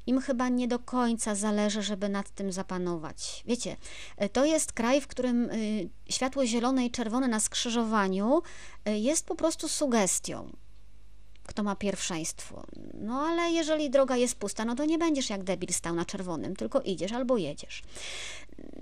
[0.07, 3.43] im chyba nie do końca zależy, żeby nad tym zapanować.
[3.45, 3.77] Wiecie,
[4.23, 5.49] y, to jest kraj, w którym
[6.09, 8.41] światło zielone i czerwone na skrzyżowaniu
[8.85, 10.51] jest po prostu sugestią
[11.51, 12.63] kto ma pierwszeństwo.
[12.93, 16.55] No ale jeżeli droga jest pusta, no to nie będziesz jak debil stał na czerwonym,
[16.55, 17.83] tylko idziesz albo jedziesz.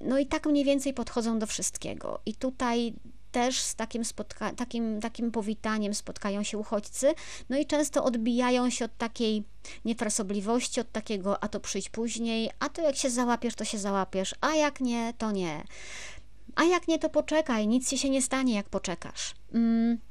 [0.03, 2.19] No i tak mniej więcej podchodzą do wszystkiego.
[2.25, 2.93] I tutaj
[3.31, 7.13] też z takim, spotka- takim, takim powitaniem spotkają się uchodźcy,
[7.49, 9.43] no i często odbijają się od takiej
[9.85, 14.35] niefrasobliwości, od takiego a to przyjdź później, a to jak się załapiesz, to się załapiesz,
[14.41, 15.63] a jak nie, to nie.
[16.55, 19.33] A jak nie, to poczekaj, nic ci się nie stanie, jak poczekasz.
[19.53, 20.08] Mm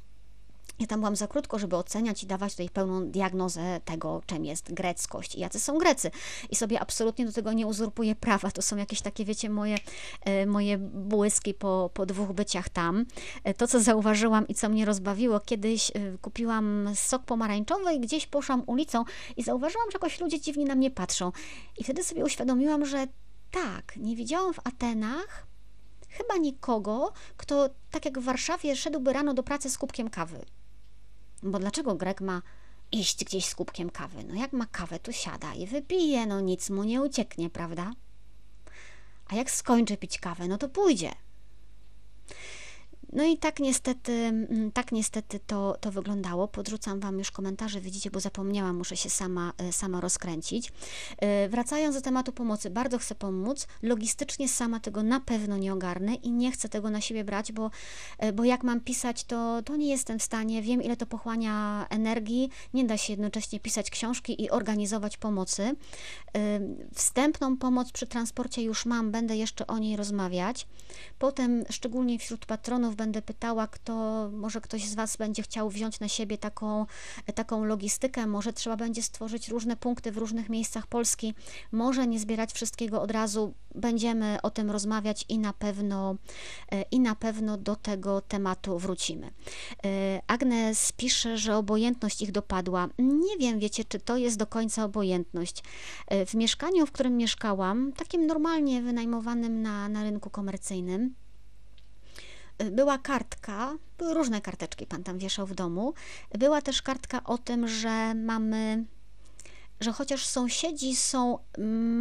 [0.79, 4.73] ja tam byłam za krótko, żeby oceniać i dawać tutaj pełną diagnozę tego, czym jest
[4.73, 6.11] greckość i jacy są Grecy.
[6.49, 8.51] I sobie absolutnie do tego nie uzurpuję prawa.
[8.51, 9.77] To są jakieś takie, wiecie, moje,
[10.25, 13.05] e, moje błyski po, po dwóch byciach tam.
[13.43, 18.27] E, to, co zauważyłam i co mnie rozbawiło, kiedyś e, kupiłam sok pomarańczowy i gdzieś
[18.27, 19.03] poszłam ulicą
[19.37, 21.31] i zauważyłam, że jakoś ludzie dziwnie na mnie patrzą.
[21.77, 23.07] I wtedy sobie uświadomiłam, że
[23.51, 25.49] tak, nie widziałam w Atenach
[26.09, 30.45] chyba nikogo, kto tak jak w Warszawie szedłby rano do pracy z kubkiem kawy.
[31.43, 32.41] Bo dlaczego Grek ma
[32.91, 34.23] iść gdzieś z kubkiem kawy?
[34.23, 37.91] No jak ma kawę, to siada i wypije, no nic mu nie ucieknie, prawda?
[39.27, 41.11] A jak skończy pić kawę, no to pójdzie.
[43.13, 46.47] No i tak niestety, mm, tak niestety to, to wyglądało.
[46.47, 50.71] Podrzucam Wam już komentarze, widzicie, bo zapomniałam, muszę się sama, e, sama rozkręcić.
[51.17, 53.67] E, wracając do tematu pomocy, bardzo chcę pomóc.
[53.81, 57.71] Logistycznie sama tego na pewno nie ogarnę i nie chcę tego na siebie brać, bo,
[58.17, 60.61] e, bo jak mam pisać, to, to nie jestem w stanie.
[60.61, 62.49] Wiem, ile to pochłania energii.
[62.73, 65.75] Nie da się jednocześnie pisać książki i organizować pomocy.
[66.93, 70.67] Wstępną pomoc przy transporcie już mam, będę jeszcze o niej rozmawiać.
[71.19, 76.07] Potem, szczególnie wśród patronów, będę pytała, kto, może ktoś z Was będzie chciał wziąć na
[76.07, 76.85] siebie taką,
[77.35, 81.33] taką logistykę, może trzeba będzie stworzyć różne punkty w różnych miejscach Polski,
[81.71, 86.15] może nie zbierać wszystkiego od razu, będziemy o tym rozmawiać i na pewno,
[86.91, 89.31] i na pewno do tego tematu wrócimy.
[90.27, 92.87] Agnes pisze, że obojętność ich dopadła.
[92.99, 95.63] Nie wiem, wiecie, czy to jest do końca obojętność.
[96.25, 101.15] W mieszkaniu, w którym mieszkałam, takim normalnie wynajmowanym na, na rynku komercyjnym,
[102.71, 105.93] była kartka, były różne karteczki, pan tam wieszał w domu.
[106.39, 108.85] Była też kartka o tym, że mamy,
[109.79, 111.37] że chociaż sąsiedzi są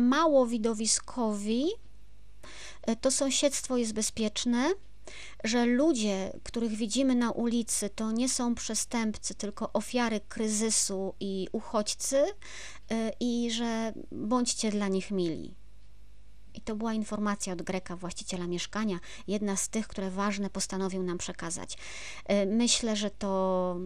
[0.09, 1.67] mało widowiskowi,
[3.01, 4.75] to sąsiedztwo jest bezpieczne
[5.45, 12.17] że ludzie, których widzimy na ulicy, to nie są przestępcy, tylko ofiary kryzysu i uchodźcy,
[12.27, 15.55] y, i że bądźcie dla nich mili.
[16.55, 21.19] I to była informacja od Greka, właściciela mieszkania, jedna z tych, które ważne postanowił nam
[21.19, 21.75] przekazać.
[22.31, 23.77] Y, myślę, że to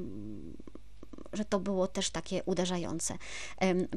[1.32, 3.14] że to było też takie uderzające.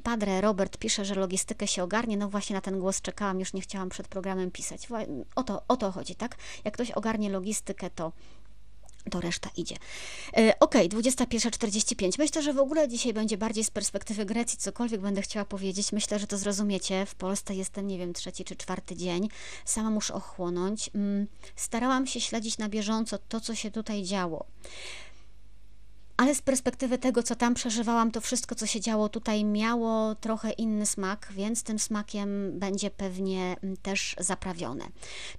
[0.03, 2.17] Padre Robert pisze, że logistykę się ogarnie.
[2.17, 4.87] No właśnie na ten głos czekałam, już nie chciałam przed programem pisać.
[5.35, 6.37] O to, o to chodzi, tak?
[6.63, 8.11] Jak ktoś ogarnie logistykę, to
[9.09, 9.75] to reszta idzie.
[10.37, 12.19] E, ok, 21.45.
[12.19, 15.91] Myślę, że w ogóle dzisiaj będzie bardziej z perspektywy Grecji, cokolwiek będę chciała powiedzieć.
[15.91, 17.05] Myślę, że to zrozumiecie.
[17.05, 19.29] W Polsce jestem, nie wiem, trzeci czy czwarty dzień.
[19.65, 20.89] Sama muszę ochłonąć.
[20.95, 24.45] Mm, starałam się śledzić na bieżąco to, co się tutaj działo.
[26.17, 30.51] Ale z perspektywy tego, co tam przeżywałam, to wszystko, co się działo tutaj, miało trochę
[30.51, 34.85] inny smak, więc tym smakiem będzie pewnie mm, też zaprawione.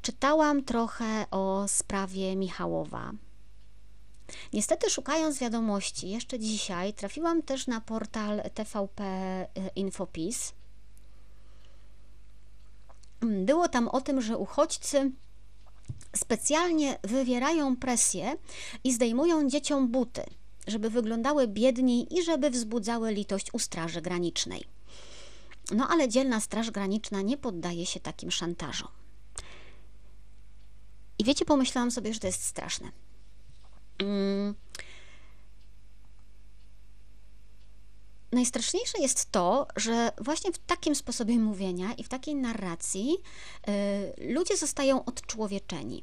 [0.02, 3.12] Czytałam trochę o sprawie Michałowa.
[4.52, 9.02] Niestety, szukając wiadomości, jeszcze dzisiaj trafiłam też na portal TVP
[9.42, 10.52] y, Infopis.
[13.20, 15.10] Było tam o tym, że uchodźcy
[16.16, 18.36] specjalnie wywierają presję
[18.84, 20.22] i zdejmują dzieciom buty
[20.66, 24.64] żeby wyglądały biedniej i żeby wzbudzały litość u Straży Granicznej.
[25.70, 28.88] No ale dzielna Straż Graniczna nie poddaje się takim szantażom.
[31.18, 32.90] I wiecie, pomyślałam sobie, że to jest straszne.
[33.98, 34.54] Hmm.
[38.32, 43.16] Najstraszniejsze jest to, że właśnie w takim sposobie mówienia i w takiej narracji
[44.18, 46.02] yy, ludzie zostają odczłowieczeni.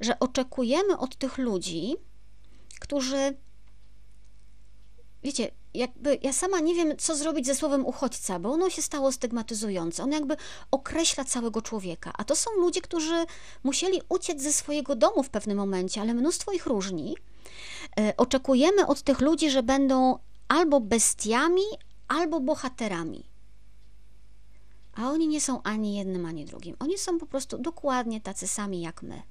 [0.00, 1.96] Że oczekujemy od tych ludzi,
[2.80, 3.36] którzy
[5.22, 9.12] wiecie, jakby ja sama nie wiem, co zrobić ze słowem uchodźca, bo ono się stało
[9.12, 10.02] stygmatyzujące.
[10.02, 10.36] On jakby
[10.70, 12.12] określa całego człowieka.
[12.18, 13.26] A to są ludzie, którzy
[13.64, 17.16] musieli uciec ze swojego domu w pewnym momencie, ale mnóstwo ich różni.
[18.00, 21.64] E, oczekujemy od tych ludzi, że będą albo bestiami,
[22.08, 23.24] albo bohaterami.
[24.94, 26.76] A oni nie są ani jednym, ani drugim.
[26.78, 29.22] Oni są po prostu dokładnie tacy sami jak my.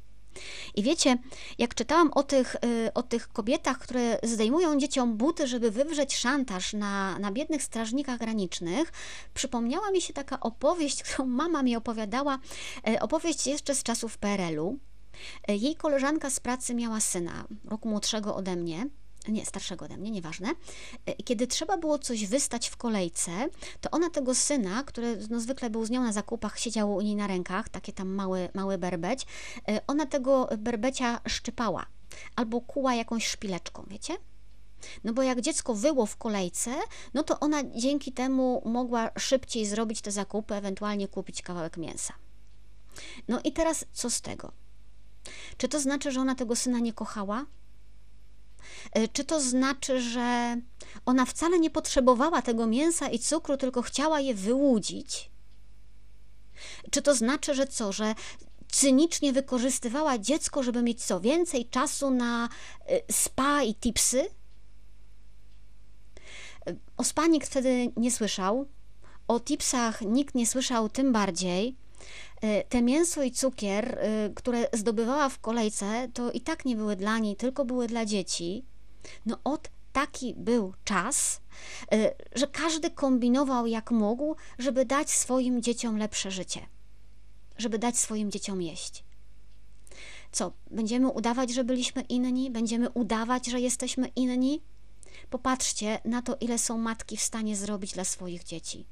[0.75, 1.17] I wiecie,
[1.57, 6.73] jak czytałam o tych, y, o tych kobietach, które zdejmują dzieciom buty, żeby wywrzeć szantaż
[6.73, 8.91] na, na biednych strażnikach granicznych,
[9.33, 12.39] przypomniała mi się taka opowieść, którą mama mi opowiadała,
[12.87, 14.77] e, opowieść jeszcze z czasów PRL-u.
[15.47, 18.87] E, jej koleżanka z pracy miała syna, roku młodszego ode mnie,
[19.27, 20.49] nie, starszego ode mnie, nieważne.
[21.05, 23.31] E, kiedy trzeba było coś wystać w kolejce,
[23.81, 27.15] to ona tego syna, który no, zwykle był z nią na zakupach, siedział u niej
[27.15, 29.25] na rękach, takie tam mały, mały berbeć,
[29.67, 31.85] e, ona tego berbecia szczypała
[32.35, 34.17] albo kuła jakąś szpileczką, wiecie?
[35.03, 36.71] No bo jak dziecko wyło w kolejce,
[37.13, 42.13] no to ona dzięki temu mogła szybciej zrobić te zakupy, ewentualnie kupić kawałek mięsa.
[43.27, 44.51] No i teraz co z tego?
[45.57, 47.45] Czy to znaczy, że ona tego syna nie kochała?
[48.93, 50.57] E, czy to znaczy, że
[51.05, 55.29] ona wcale nie potrzebowała tego mięsa i cukru, tylko chciała je wyłudzić?
[56.91, 58.15] Czy to znaczy, że co, że
[58.71, 62.49] cynicznie wykorzystywała dziecko, żeby mieć co więcej czasu na
[62.85, 64.29] e, spa i tipsy?
[66.67, 68.67] E, o spa nikt wtedy nie słyszał,
[69.27, 71.75] o tipsach nikt nie słyszał tym bardziej.
[72.69, 73.99] Te mięso i cukier,
[74.35, 78.65] które zdobywała w kolejce, to i tak nie były dla niej, tylko były dla dzieci.
[79.25, 81.41] No od taki był czas,
[81.93, 86.65] y, że każdy kombinował jak mógł, żeby dać swoim dzieciom lepsze życie,
[87.57, 89.03] żeby dać swoim dzieciom jeść.
[90.31, 92.51] Co, będziemy udawać, że byliśmy inni?
[92.51, 94.61] Będziemy udawać, że jesteśmy inni?
[95.29, 98.85] Popatrzcie na to, ile są matki w stanie zrobić dla swoich dzieci.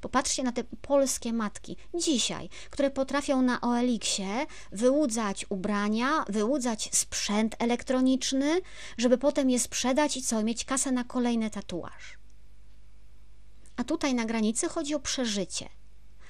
[0.00, 8.60] Popatrzcie na te polskie matki dzisiaj, które potrafią na OLX-ie wyłudzać ubrania, wyłudzać sprzęt elektroniczny,
[8.98, 12.18] żeby potem je sprzedać i co, mieć kasę na kolejny tatuaż.
[13.76, 15.68] A tutaj na granicy chodzi o przeżycie,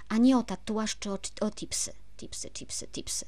[0.09, 3.27] a nie o tatuaż czy o, o tipsy, tipsy, tipsy, tipsy.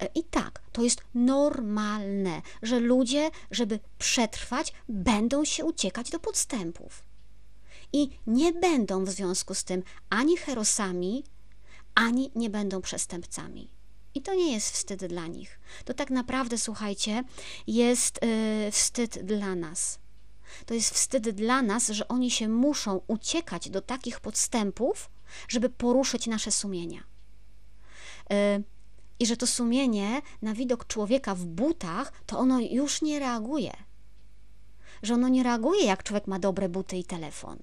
[0.00, 7.13] E, I tak, to jest normalne, że ludzie, żeby przetrwać, będą się uciekać do podstępów
[7.94, 11.24] i nie będą w związku z tym ani herosami,
[11.94, 13.70] ani nie będą przestępcami.
[14.14, 15.60] I to nie jest wstyd dla nich.
[15.84, 17.24] To tak naprawdę, słuchajcie,
[17.66, 19.98] jest yy, wstyd dla nas.
[20.66, 25.10] To jest wstyd dla nas, że oni się muszą uciekać do takich podstępów,
[25.48, 27.04] żeby poruszyć nasze sumienia.
[28.30, 28.36] Yy,
[29.18, 33.72] I że to sumienie na widok człowieka w butach, to ono już nie reaguje.
[35.02, 37.58] Że ono nie reaguje, jak człowiek ma dobre buty i telefon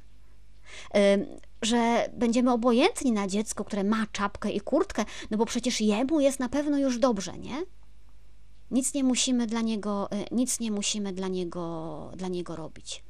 [1.61, 6.39] że będziemy obojętni na dziecko, które ma czapkę i kurtkę, no bo przecież jemu jest
[6.39, 7.63] na pewno już dobrze, nie?
[8.71, 13.03] Nic nie musimy dla niego, nic nie musimy dla niego, dla niego robić.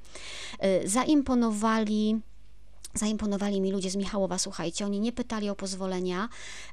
[0.86, 2.22] Zaimponowali
[2.94, 6.30] Zaimponowali mi ludzie z Michałowa, słuchajcie, oni nie pytali o pozwolenia,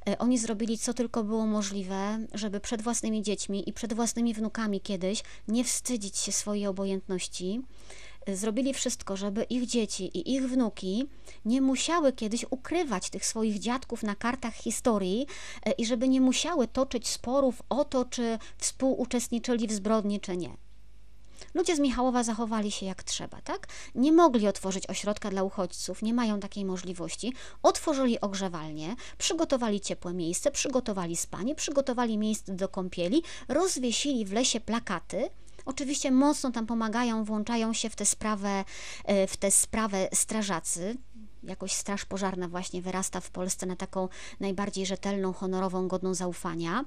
[0.08, 4.80] e, oni zrobili co tylko było możliwe, żeby przed własnymi dziećmi i przed własnymi wnukami
[4.80, 7.62] kiedyś nie wstydzić się swojej obojętności.
[8.36, 11.08] Zrobili wszystko, żeby ich dzieci i ich wnuki
[11.44, 15.26] nie musiały kiedyś ukrywać tych swoich dziadków na kartach historii
[15.66, 20.56] e, i żeby nie musiały toczyć sporów o to, czy współuczestniczyli w zbrodni, czy nie.
[21.54, 23.66] Ludzie z Michałowa zachowali się jak trzeba, tak?
[23.94, 27.32] Nie mogli otworzyć ośrodka dla uchodźców, nie mają takiej możliwości.
[27.62, 35.30] Otworzyli ogrzewalnie, przygotowali ciepłe miejsce, przygotowali spanie, przygotowali miejsce do kąpieli, rozwiesili w lesie plakaty,
[35.68, 38.64] Oczywiście mocno tam pomagają, włączają się w tę sprawę,
[39.04, 40.96] e, w tę sprawę strażacy,
[41.42, 44.08] jakoś Straż Pożarna właśnie wyrasta w Polsce na taką
[44.40, 46.84] najbardziej rzetelną, honorową, godną zaufania.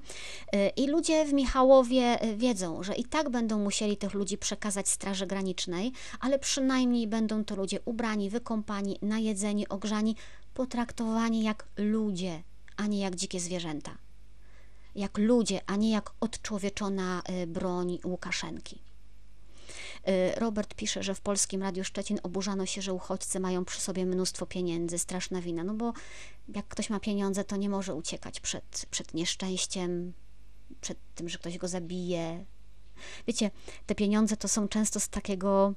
[0.54, 4.88] Y, I ludzie w Michałowie y, wiedzą, że i tak będą musieli tych ludzi przekazać
[4.88, 10.16] Straży Granicznej, ale przynajmniej będą to ludzie ubrani, wykąpani, najedzeni, ogrzani,
[10.54, 12.42] potraktowani jak ludzie,
[12.76, 14.11] a nie jak dzikie zwierzęta.
[14.94, 18.82] Jak ludzie, a nie jak odczłowieczona y, broń Łukaszenki.
[20.08, 24.06] Y, Robert pisze, że w polskim Radiu Szczecin oburzano się, że uchodźcy mają przy sobie
[24.06, 25.92] mnóstwo pieniędzy, straszna wina, no bo
[26.54, 30.12] jak ktoś ma pieniądze, to nie może uciekać przed, przed nieszczęściem,
[30.80, 32.44] przed tym, że ktoś go zabije.
[33.26, 33.50] Wiecie,
[33.86, 35.74] te pieniądze to są często z takiego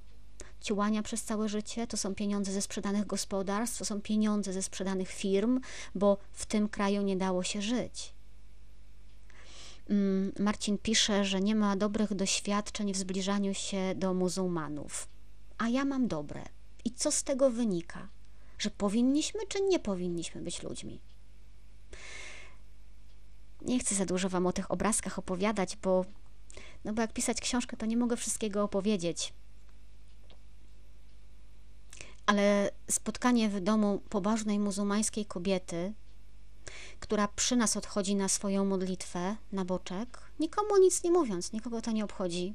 [0.61, 5.09] ciułania przez całe życie, to są pieniądze ze sprzedanych gospodarstw, to są pieniądze ze sprzedanych
[5.09, 5.59] firm,
[5.95, 8.14] bo w tym kraju nie dało się żyć.
[9.89, 15.07] Mm, Marcin pisze, że nie ma dobrych doświadczeń w zbliżaniu się do muzułmanów.
[15.57, 16.43] A ja mam dobre.
[16.85, 18.07] I co z tego wynika?
[18.59, 21.01] Że powinniśmy czy nie powinniśmy być ludźmi?
[23.61, 26.05] Nie chcę za dużo Wam o tych obrazkach opowiadać, bo,
[26.85, 29.33] no bo jak pisać książkę, to nie mogę wszystkiego opowiedzieć.
[32.25, 35.93] Ale spotkanie w domu pobożnej muzułmańskiej kobiety
[36.99, 41.91] która przy nas odchodzi na swoją modlitwę, na boczek, nikomu nic nie mówiąc, nikogo to
[41.91, 42.53] nie obchodzi.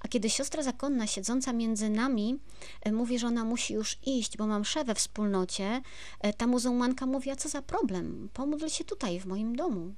[0.00, 2.38] A kiedy siostra zakonna siedząca między nami
[2.80, 5.82] e, mówi, że ona musi już iść, bo mam mszę we wspólnocie,
[6.20, 9.94] e, ta muzułmanka mówi, a co za problem, pomódl się tutaj, w moim domu.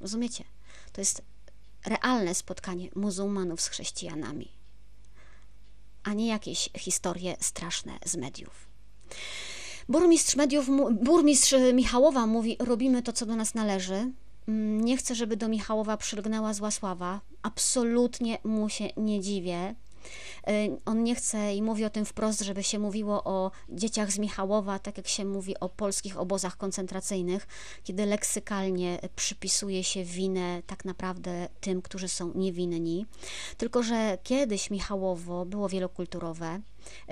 [0.00, 0.44] Rozumiecie?
[0.92, 1.22] To jest
[1.86, 4.48] realne spotkanie muzułmanów z chrześcijanami,
[6.02, 8.66] a nie jakieś historie straszne z mediów.
[9.88, 14.12] Burmistrz mediów, burmistrz Michałowa mówi, robimy to, co do nas należy.
[14.48, 17.20] Mm, nie chcę, żeby do Michałowa przylgnęła zła sława.
[17.42, 19.74] Absolutnie mu się nie dziwię.
[20.48, 24.18] Y, on nie chce i mówi o tym wprost, żeby się mówiło o dzieciach z
[24.18, 27.46] Michałowa, tak jak się mówi o polskich obozach koncentracyjnych,
[27.84, 33.06] kiedy leksykalnie przypisuje się winę tak naprawdę tym, którzy są niewinni.
[33.56, 36.60] Tylko, że kiedyś Michałowo było wielokulturowe,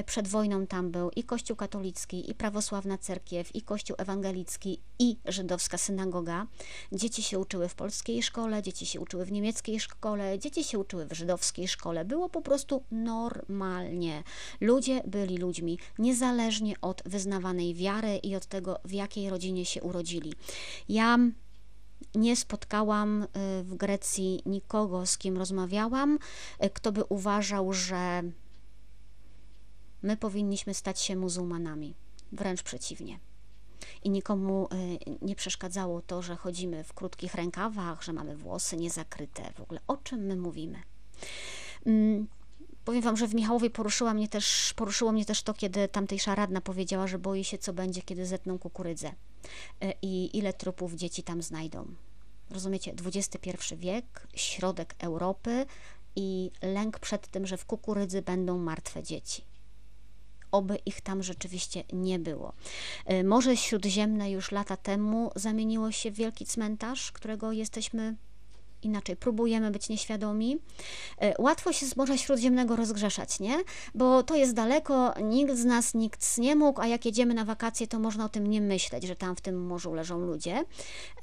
[0.06, 5.78] przed wojną tam był i Kościół katolicki, i prawosławna cerkiew, i Kościół ewangelicki, i żydowska
[5.78, 6.46] synagoga.
[6.92, 11.06] Dzieci się uczyły w polskiej szkole, dzieci się uczyły w niemieckiej szkole, dzieci się uczyły
[11.06, 12.04] w żydowskiej szkole.
[12.04, 14.22] Było po prostu normalnie.
[14.60, 20.32] Ludzie byli ludźmi, niezależnie od wyznawanej wiary i od tego, w jakiej rodzinie się urodzili.
[20.88, 21.18] Ja
[22.14, 23.26] nie spotkałam y,
[23.64, 26.18] w Grecji nikogo, z kim rozmawiałam,
[26.64, 28.22] y, kto by uważał, że
[30.02, 31.94] my powinniśmy stać się muzułmanami.
[32.32, 33.18] Wręcz przeciwnie.
[34.04, 39.52] I nikomu y, nie przeszkadzało to, że chodzimy w krótkich rękawach, że mamy włosy niezakryte.
[39.52, 40.78] W ogóle o czym my mówimy?
[41.86, 42.26] Mm,
[42.84, 46.60] powiem Wam, że w Michałowie poruszyła mnie też, poruszyło mnie też to, kiedy tamtejsza radna
[46.60, 51.42] powiedziała, że boi się, co będzie, kiedy zetną kukurydzę y, i ile trupów dzieci tam
[51.42, 51.94] znajdą.
[52.50, 52.94] Rozumiecie?
[53.04, 55.66] XXI wiek, środek Europy
[56.16, 59.49] i lęk przed tym, że w kukurydzy będą martwe dzieci
[60.52, 62.52] oby ich tam rzeczywiście nie było.
[63.06, 68.16] E, Morze Śródziemne już lata temu zamieniło się w wielki cmentarz, którego jesteśmy
[68.82, 70.58] inaczej, próbujemy być nieświadomi.
[71.18, 73.58] E, łatwo się z Morza Śródziemnego rozgrzeszać, nie?
[73.94, 77.86] Bo to jest daleko, nikt z nas nikt nie mógł, a jak jedziemy na wakacje,
[77.86, 80.64] to można o tym nie myśleć, że tam w tym morzu leżą ludzie.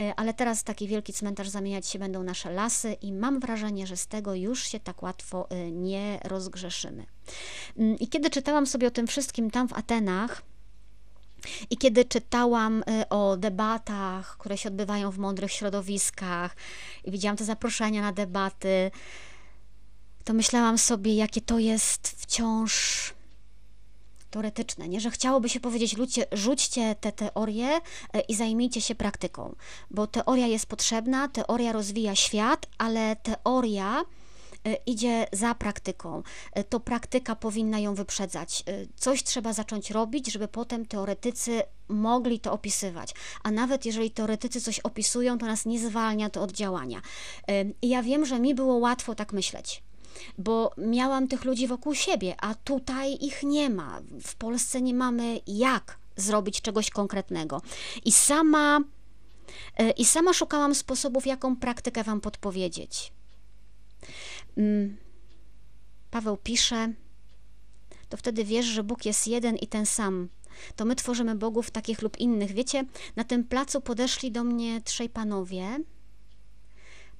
[0.01, 3.97] E, ale teraz taki wielki cmentarz zamieniać się będą nasze lasy i mam wrażenie, że
[3.97, 7.05] z tego już się tak łatwo e, nie rozgrzeszymy.
[7.77, 10.41] Mm, I kiedy czytałam sobie o tym wszystkim tam w Atenach,
[11.69, 16.55] i kiedy czytałam y, o debatach, które się odbywają w mądrych środowiskach,
[17.03, 18.91] i widziałam te zaproszenia na debaty,
[20.23, 23.13] to myślałam sobie, jakie to jest wciąż
[24.29, 25.01] teoretyczne, nie?
[25.01, 27.67] że chciałoby się powiedzieć, ludzie, rzućcie te teorie
[28.13, 29.55] e, i zajmijcie się praktyką,
[29.91, 34.03] bo teoria jest potrzebna, teoria rozwija świat, ale teoria
[34.74, 36.24] idzie za praktyką.
[36.53, 38.63] E, to praktyka powinna ją wyprzedzać.
[38.95, 43.13] Coś trzeba zacząć robić, żeby potem teoretycy mogli to opisywać.
[43.43, 47.01] A nawet jeżeli teoretycy coś opisują, to nas nie zwalnia to od działania.
[47.82, 49.84] I ja wiem, że mi było łatwo tak myśleć
[50.38, 54.01] bo miałam tych ludzi wokół siebie, a tutaj ich nie ma.
[54.24, 57.61] W Polsce nie mamy jak zrobić czegoś konkretnego.
[58.05, 58.80] I sama,
[59.78, 63.11] e, i sama szukałam sposobów, jaką praktykę Wam podpowiedzieć.
[64.57, 64.97] Mm.
[66.11, 66.93] Paweł pisze,
[68.09, 70.29] to wtedy wiesz, że Bóg jest jeden i ten sam.
[70.75, 72.51] To my tworzymy bogów takich lub innych.
[72.51, 72.85] Wiecie,
[73.15, 75.79] na tym placu podeszli do mnie trzej panowie.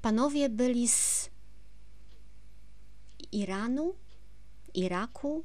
[0.01, 1.29] Panowie byli z
[3.31, 3.95] Iranu,
[4.73, 5.43] Iraku.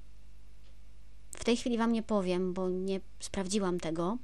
[1.31, 4.19] W tej chwili Wam nie powiem, bo nie sprawdziłam tego.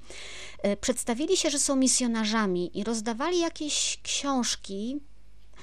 [0.63, 5.01] E, przedstawili się, że są misjonarzami i rozdawali jakieś książki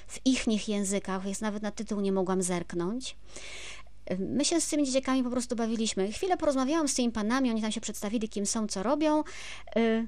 [0.08, 3.16] w ich językach, więc nawet na tytuł nie mogłam zerknąć.
[4.20, 6.12] My się z tymi dzieciakami po prostu bawiliśmy.
[6.12, 9.24] Chwilę porozmawiałam z tymi panami, oni tam się przedstawili, kim są, co robią.
[9.76, 10.08] E,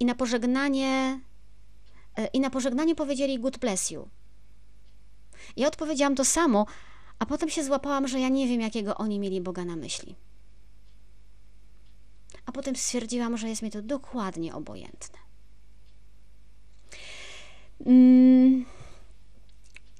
[0.00, 1.20] I na pożegnanie
[2.32, 4.08] i na pożegnanie powiedzieli good bless you.
[5.56, 6.66] Ja odpowiedziałam to samo,
[7.18, 10.14] a potem się złapałam, że ja nie wiem, jakiego oni mieli Boga na myśli.
[12.46, 15.18] A potem stwierdziłam, że jest mi to dokładnie obojętne.
[17.86, 18.64] Mm,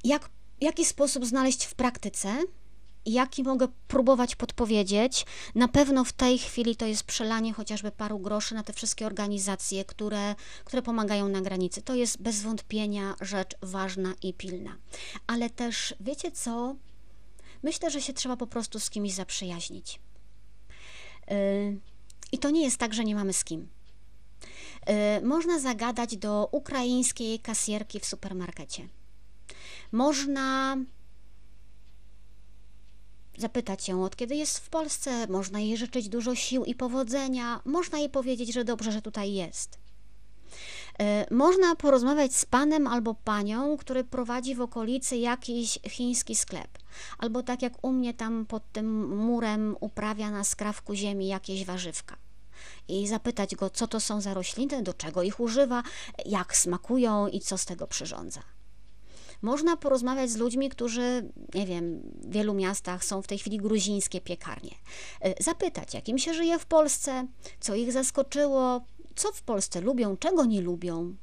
[0.05, 0.31] jak,
[0.61, 2.37] jaki sposób znaleźć w praktyce?
[3.07, 5.27] Jaki mogę próbować podpowiedzieć?
[5.55, 9.85] Na pewno w tej chwili to jest przelanie chociażby paru groszy na te wszystkie organizacje,
[9.85, 10.35] które,
[10.65, 11.83] które pomagają na granicy.
[11.83, 14.77] To jest bez wątpienia rzecz ważna i pilna.
[15.27, 16.77] Ale też wiecie co?
[17.63, 20.01] Myślę, że się trzeba po prostu z kimś zaprzyjaźnić.
[21.31, 21.81] Y,
[22.33, 23.69] I to nie jest tak, że nie mamy z kim.
[25.21, 28.89] Y, można zagadać do ukraińskiej kasjerki w supermarkecie.
[29.95, 30.77] Można
[33.39, 37.99] zapytać ją, od kiedy jest w Polsce, można jej życzyć dużo sił i powodzenia, można
[37.99, 39.79] jej powiedzieć, że dobrze, że tutaj jest.
[41.01, 46.79] E, można porozmawiać z panem albo panią, który prowadzi w okolicy jakiś chiński sklep.
[47.19, 52.17] Albo tak jak u mnie tam pod tym murem uprawia na skrawku ziemi jakieś warzywka.
[52.89, 55.83] I zapytać go, co to są za rośliny, do czego ich używa,
[56.27, 58.54] jak smakują i co z tego przyrządza.
[59.45, 64.21] Można porozmawiać z ludźmi, którzy, nie wiem, w wielu miastach są w tej chwili gruzińskie
[64.21, 64.71] piekarnie.
[65.21, 67.27] E, zapytać, jak im się żyje w Polsce,
[67.61, 68.85] co ich zaskoczyło,
[69.15, 71.17] co w Polsce lubią, czego nie lubią.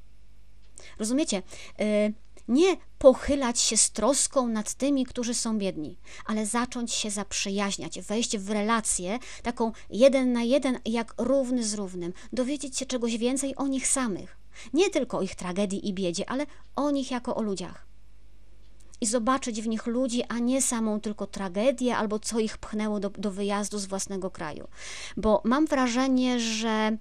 [1.00, 1.44] Rozumiecie?
[1.80, 2.12] E,
[2.48, 8.38] nie pochylać się z troską nad tymi, którzy są biedni, ale zacząć się zaprzyjaźniać, wejść
[8.38, 13.68] w relację taką jeden na jeden, jak równy z równym, dowiedzieć się czegoś więcej o
[13.68, 14.38] nich samych.
[14.74, 16.46] Nie tylko o ich tragedii i biedzie, ale
[16.76, 17.91] o nich jako o ludziach.
[19.02, 23.10] I zobaczyć w nich ludzi, a nie samą tylko tragedię albo co ich pchnęło do,
[23.10, 24.68] do wyjazdu z własnego kraju.
[25.18, 26.98] Bo mam wrażenie, że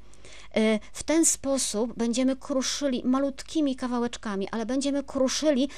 [0.56, 5.68] Y, w ten sposób będziemy kruszyli malutkimi kawałeczkami, ale będziemy kruszyli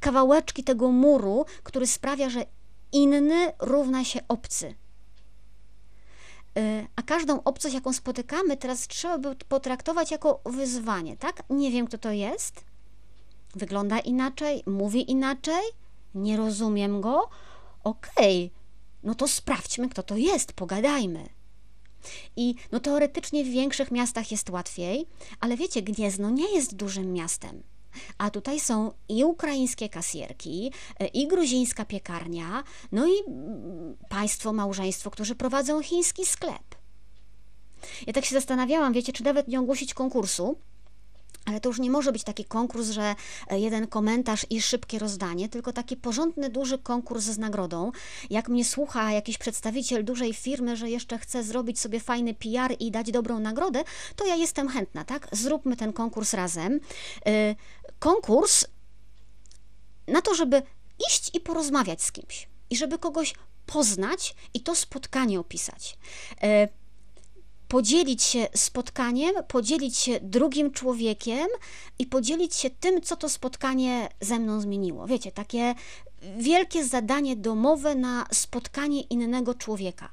[0.00, 2.46] kawałeczki tego muru, który sprawia, że
[2.92, 4.74] inny równa się obcy.
[6.58, 11.42] Y, a każdą obcość, jaką spotykamy, teraz trzeba by potraktować jako wyzwanie, tak?
[11.50, 12.64] Nie wiem, kto to jest.
[13.56, 15.62] Wygląda inaczej, mówi inaczej,
[16.14, 17.28] nie rozumiem go.
[17.84, 18.60] Okej, okay.
[19.02, 21.28] no to sprawdźmy, kto to jest, pogadajmy.
[22.36, 25.06] I no teoretycznie w większych miastach jest łatwiej,
[25.40, 27.62] ale wiecie, Gniezno nie jest dużym miastem.
[28.18, 35.10] A tutaj są i ukraińskie kasjerki, e, i gruzińska piekarnia, no i mm, państwo, małżeństwo,
[35.10, 36.74] którzy prowadzą chiński sklep.
[38.06, 40.56] Ja tak się zastanawiałam, wiecie, czy nawet nie ogłosić konkursu,
[41.44, 43.14] ale to już nie może być taki konkurs, że
[43.50, 47.92] e, jeden komentarz i szybkie rozdanie, tylko taki porządny, duży konkurs z nagrodą.
[48.30, 52.90] Jak mnie słucha jakiś przedstawiciel dużej firmy, że jeszcze chce zrobić sobie fajny PR i
[52.90, 53.84] dać dobrą nagrodę,
[54.16, 55.28] to ja jestem chętna, tak?
[55.32, 56.80] Zróbmy ten konkurs razem.
[57.26, 57.54] E,
[57.98, 58.66] konkurs
[60.08, 60.62] na to, żeby
[61.08, 63.34] iść i porozmawiać z kimś i żeby kogoś
[63.66, 65.98] poznać i to spotkanie opisać.
[67.74, 71.46] Podzielić się spotkaniem, podzielić się drugim człowiekiem
[71.98, 75.06] i podzielić się tym, co to spotkanie ze mną zmieniło.
[75.06, 75.74] Wiecie, takie
[76.38, 80.08] wielkie zadanie domowe na spotkanie innego człowieka.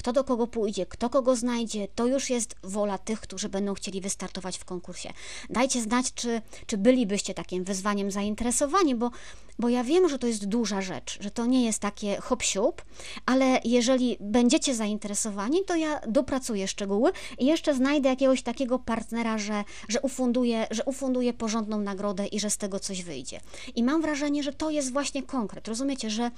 [0.00, 4.00] Kto do kogo pójdzie, kto kogo znajdzie, to już jest wola tych, którzy będą chcieli
[4.00, 5.12] wystartować w konkursie.
[5.50, 9.10] Dajcie znać, czy, czy bylibyście takim wyzwaniem zainteresowani, bo,
[9.58, 12.42] bo ja wiem, że to jest duża rzecz, że to nie jest takie hop
[13.26, 19.64] ale jeżeli będziecie zainteresowani, to ja dopracuję szczegóły i jeszcze znajdę jakiegoś takiego partnera, że,
[19.88, 23.40] że, ufunduje, że ufunduje porządną nagrodę i że z tego coś wyjdzie.
[23.76, 25.68] I mam wrażenie, że to jest właśnie konkret.
[25.68, 26.30] Rozumiecie, że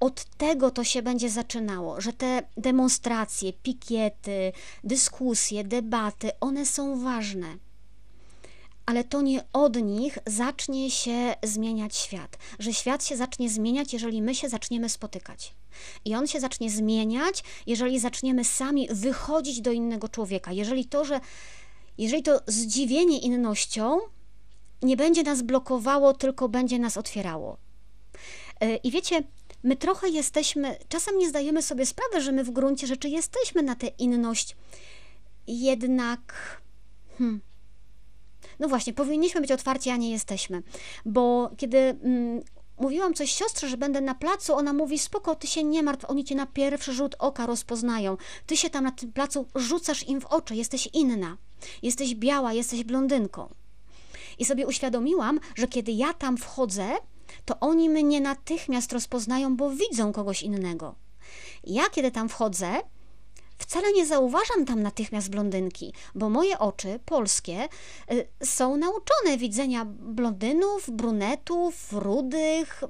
[0.00, 4.52] od tego to się będzie zaczynało, że te demonstracje, pikiety,
[4.84, 7.56] dyskusje, debaty, one są ważne.
[8.86, 12.38] Ale to nie od nich zacznie się zmieniać świat.
[12.58, 15.54] Że świat się zacznie zmieniać, jeżeli my się zaczniemy spotykać.
[16.04, 20.52] I on się zacznie zmieniać, jeżeli zaczniemy sami wychodzić do innego człowieka.
[20.52, 21.20] Jeżeli to, że
[21.98, 23.98] jeżeli to zdziwienie innością
[24.82, 27.56] nie będzie nas blokowało, tylko będzie nas otwierało.
[28.60, 29.22] E, I wiecie,
[29.62, 33.74] my trochę jesteśmy, czasem nie zdajemy sobie sprawy, że my w gruncie rzeczy jesteśmy na
[33.74, 34.56] tę inność,
[35.46, 36.34] jednak.
[37.18, 37.40] Hmm,
[38.58, 40.62] no właśnie, powinniśmy być otwarci, a nie jesteśmy.
[41.04, 42.42] Bo kiedy mm,
[42.78, 46.24] mówiłam coś siostrze, że będę na placu, ona mówi: Spoko, ty się nie martw, oni
[46.24, 48.16] cię na pierwszy rzut oka rozpoznają.
[48.46, 51.36] Ty się tam na tym placu rzucasz im w oczy, jesteś inna.
[51.82, 53.48] Jesteś biała, jesteś blondynką.
[54.38, 56.88] I sobie uświadomiłam, że kiedy ja tam wchodzę,
[57.44, 60.94] to oni mnie natychmiast rozpoznają, bo widzą kogoś innego.
[61.64, 62.80] Ja, kiedy tam wchodzę,
[63.58, 67.68] wcale nie zauważam tam natychmiast blondynki, bo moje oczy polskie
[68.12, 72.84] y, są nauczone widzenia blondynów, brunetów, rudych.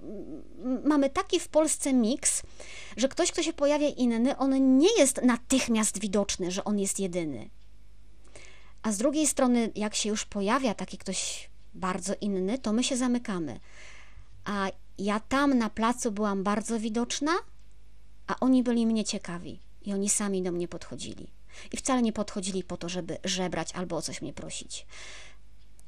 [0.84, 2.42] Mamy taki w Polsce miks,
[2.96, 7.50] że ktoś, kto się pojawia inny, on nie jest natychmiast widoczny, że on jest jedyny.
[8.82, 12.96] A z drugiej strony, jak się już pojawia taki ktoś bardzo inny, to my się
[12.96, 13.60] zamykamy.
[14.48, 14.68] A
[14.98, 17.32] ja tam na placu byłam bardzo widoczna,
[18.26, 21.30] a oni byli mnie ciekawi i oni sami do mnie podchodzili.
[21.72, 24.86] I wcale nie podchodzili po to, żeby żebrać albo o coś mnie prosić.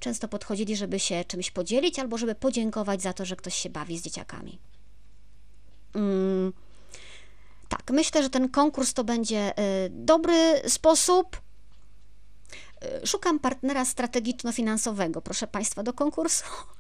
[0.01, 3.99] Często podchodzili, żeby się czymś podzielić albo żeby podziękować za to, że ktoś się bawi
[3.99, 4.59] z dzieciakami.
[5.95, 6.53] Mm,
[7.69, 11.41] tak, myślę, że ten konkurs to będzie y, dobry sposób.
[13.03, 16.45] Y, szukam partnera strategiczno-finansowego, proszę Państwa, do konkursu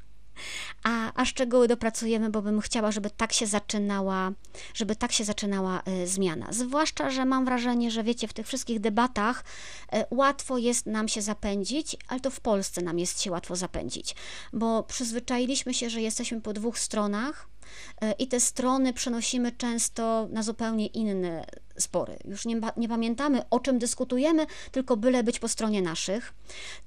[0.83, 4.33] a, a szczegóły dopracujemy, bo bym chciała, żeby tak się zaczynała,
[4.74, 6.47] żeby tak się zaczynała y, zmiana.
[6.51, 9.45] Zwłaszcza, że mam wrażenie, że wiecie, w tych wszystkich debatach
[9.95, 14.14] y, łatwo jest nam się zapędzić, ale to w Polsce nam jest się łatwo zapędzić,
[14.53, 17.49] bo przyzwyczailiśmy się, że jesteśmy po dwóch stronach
[18.03, 21.45] y, i te strony przenosimy często na zupełnie inne
[21.81, 22.16] spory.
[22.24, 26.35] Już nie, nie, pamiętamy, o czym dyskutujemy, tylko byle być po stronie naszych.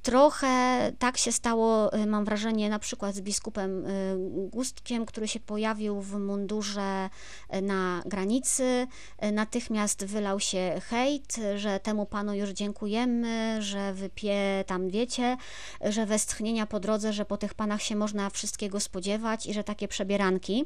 [0.03, 5.39] Trochę tak się stało, y, mam wrażenie, na przykład z biskupem y, Gustkiem, który się
[5.39, 7.09] pojawił w mundurze
[7.55, 8.87] y, na granicy.
[9.31, 15.37] Natychmiast wylał się hejt, że temu panu już dziękujemy, że wypie tam wiecie,
[15.81, 19.87] że westchnienia po drodze, że po tych panach się można wszystkiego spodziewać i że takie
[19.87, 20.65] przebieranki.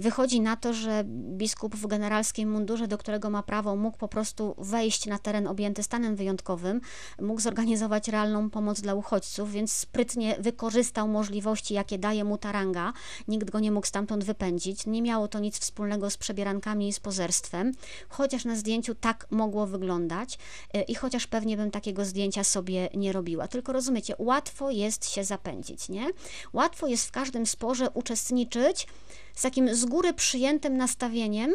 [0.00, 4.54] Wychodzi na to, że biskup w generalskim mundurze, do którego ma prawo, mógł po prostu
[4.58, 6.80] wejść na teren objęty stanem wyjątkowym,
[7.20, 12.92] mógł zorganizować realną pomoc dla uchodźców, więc sprytnie wykorzystał możliwości, jakie daje mu taranga.
[13.28, 14.86] Nikt go nie mógł stamtąd wypędzić.
[14.86, 17.72] Nie miało to nic wspólnego z przebierankami i z pozerstwem,
[18.08, 20.38] chociaż na zdjęciu tak mogło wyglądać
[20.76, 23.48] y, i chociaż pewnie bym takiego zdjęcia sobie nie robiła.
[23.48, 26.06] Tylko rozumiecie, łatwo jest się zapędzić, nie?
[26.52, 28.86] Łatwo jest w każdym sporze uczestniczyć
[29.34, 31.54] z takim z góry przyjętym nastawieniem,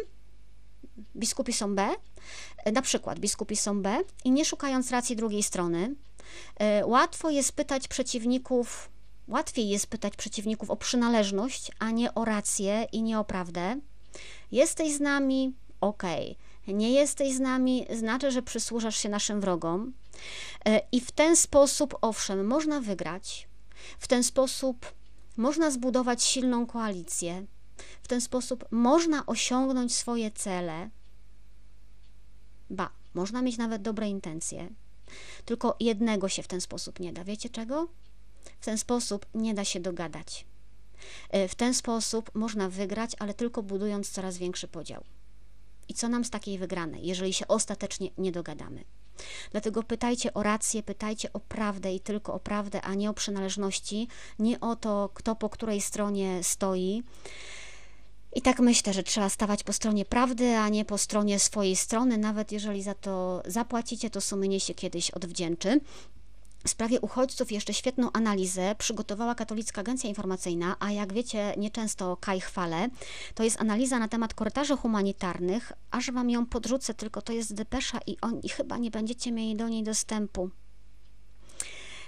[1.16, 1.88] biskupi są B,
[2.72, 5.94] na przykład biskupi są B i nie szukając racji drugiej strony,
[6.56, 8.90] e, łatwo jest pytać przeciwników,
[9.28, 13.80] łatwiej jest pytać przeciwników o przynależność, a nie o rację i nie o prawdę.
[14.52, 15.54] Jesteś z nami?
[15.80, 16.36] Okej.
[16.68, 19.92] Nie jesteś z nami, znaczy, że przysłużasz się naszym wrogom.
[20.64, 23.48] E, I w ten sposób, owszem, można wygrać,
[23.98, 24.94] w ten sposób
[25.36, 27.46] można zbudować silną koalicję,
[28.02, 30.90] w ten sposób można osiągnąć swoje cele.
[32.70, 34.68] Ba, można mieć nawet dobre intencje.
[35.44, 37.24] Tylko jednego się w ten sposób nie da.
[37.24, 37.88] Wiecie czego?
[38.60, 40.46] W ten sposób nie da się dogadać.
[41.30, 45.04] E, w ten sposób można wygrać, ale tylko budując coraz większy podział.
[45.88, 48.84] I co nam z takiej wygranej, jeżeli się ostatecznie nie dogadamy?
[49.50, 54.08] Dlatego pytajcie o rację, pytajcie o prawdę i tylko o prawdę, a nie o przynależności,
[54.38, 57.02] nie o to, kto po której stronie stoi.
[58.34, 62.18] I tak myślę, że trzeba stawać po stronie prawdy, a nie po stronie swojej strony,
[62.18, 65.80] nawet jeżeli za to zapłacicie, to sumienie się kiedyś odwdzięczy.
[66.66, 72.40] w sprawie uchodźców jeszcze świetną analizę przygotowała Katolicka Agencja Informacyjna, a jak wiecie, nieczęsto Kaj
[72.40, 72.88] chwalę.
[73.34, 77.98] To jest analiza na temat korytarzy humanitarnych, aż wam ją podrzucę, tylko to jest depesza
[78.06, 80.50] i, on, i chyba nie będziecie mieli do niej dostępu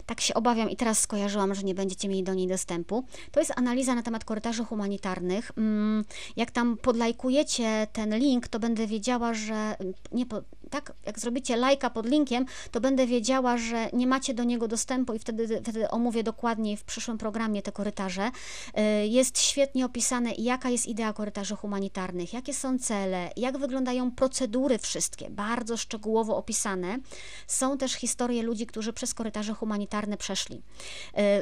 [0.07, 3.05] tak się obawiam i teraz skojarzyłam, że nie będziecie mieli do niej dostępu.
[3.30, 5.50] To jest analiza na temat korytarzy humanitarnych.
[5.57, 6.05] Mm,
[6.36, 9.76] jak tam podlajkujecie ten link, to będę wiedziała, że
[10.12, 14.44] nie po, tak, jak zrobicie lajka pod linkiem, to będę wiedziała, że nie macie do
[14.44, 18.30] niego dostępu i wtedy, wtedy omówię dokładniej w przyszłym programie te korytarze.
[18.78, 24.78] Y, jest świetnie opisane, jaka jest idea korytarzy humanitarnych, jakie są cele, jak wyglądają procedury
[24.78, 26.98] wszystkie, bardzo szczegółowo opisane.
[27.46, 30.57] Są też historie ludzi, którzy przez korytarze humanitarne przeszli.
[30.57, 30.62] Y,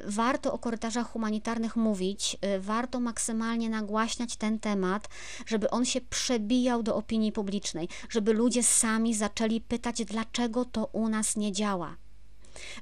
[0.04, 5.08] warto o korytarzach humanitarnych mówić, y, warto maksymalnie nagłaśniać ten temat,
[5.46, 11.08] żeby on się przebijał do opinii publicznej, żeby ludzie sami zaczęli pytać, dlaczego to u
[11.08, 11.96] nas nie działa.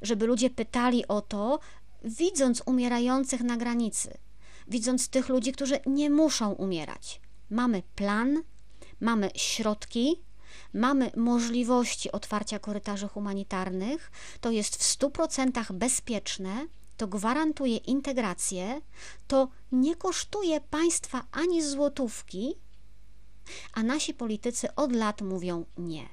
[0.02, 1.58] Żeby ludzie pytali o to,
[2.04, 4.18] widząc umierających na granicy,
[4.68, 7.20] widząc tych ludzi, którzy nie muszą umierać.
[7.50, 8.42] Mamy plan,
[9.00, 10.20] mamy środki,
[10.72, 14.10] mamy możliwości otwarcia korytarzy humanitarnych,
[14.40, 16.66] to jest w 100% bezpieczne,
[16.96, 18.80] to gwarantuje integrację,
[19.28, 22.54] to nie kosztuje państwa ani złotówki,
[23.72, 26.08] a nasi politycy od lat mówią nie.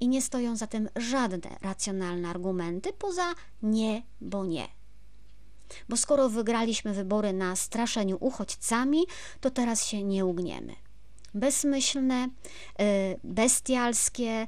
[0.00, 4.68] I nie stoją za tym żadne racjonalne argumenty poza nie, bo nie.
[5.88, 9.06] Bo skoro wygraliśmy wybory na straszeniu uchodźcami,
[9.40, 10.85] to teraz się nie ugniemy.
[11.36, 12.28] Bezmyślne,
[12.80, 12.84] y,
[13.24, 14.46] bestialskie,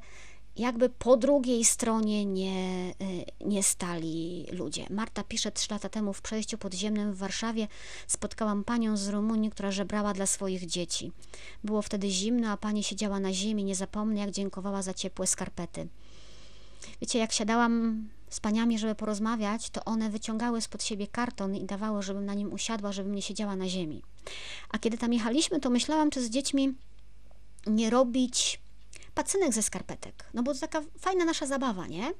[0.56, 4.86] jakby po drugiej stronie nie, y, nie stali ludzie.
[4.90, 7.68] Marta pisze, trzy lata temu w przejściu podziemnym w Warszawie
[8.06, 11.12] spotkałam panią z Rumunii, która żebrała dla swoich dzieci.
[11.64, 15.88] Było wtedy zimno, a pani siedziała na ziemi, nie zapomnę, jak dziękowała za ciepłe skarpety.
[17.00, 22.02] Wiecie, jak siadałam z paniami, żeby porozmawiać, to one wyciągały spod siebie karton i dawały,
[22.02, 24.02] żebym na nim usiadła, żebym nie siedziała na ziemi.
[24.70, 26.74] A kiedy tam jechaliśmy, to myślałam, czy z dziećmi
[27.66, 28.60] nie robić
[29.14, 30.24] pacynek ze skarpetek.
[30.34, 32.12] No bo to taka fajna nasza zabawa, nie?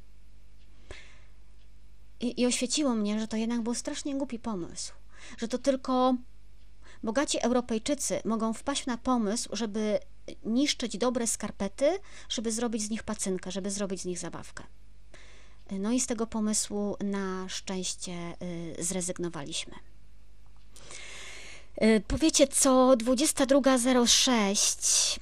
[2.21, 4.93] I, I oświeciło mnie, że to jednak był strasznie głupi pomysł.
[5.39, 6.15] Że to tylko
[7.03, 9.99] bogaci Europejczycy mogą wpaść na pomysł, żeby
[10.45, 11.99] niszczyć dobre skarpety,
[12.29, 14.65] żeby zrobić z nich pacynkę, żeby zrobić z nich zabawkę.
[15.71, 18.12] No i z tego pomysłu na szczęście
[18.43, 19.75] y, zrezygnowaliśmy.
[21.83, 25.21] Y, powiecie co, 22.06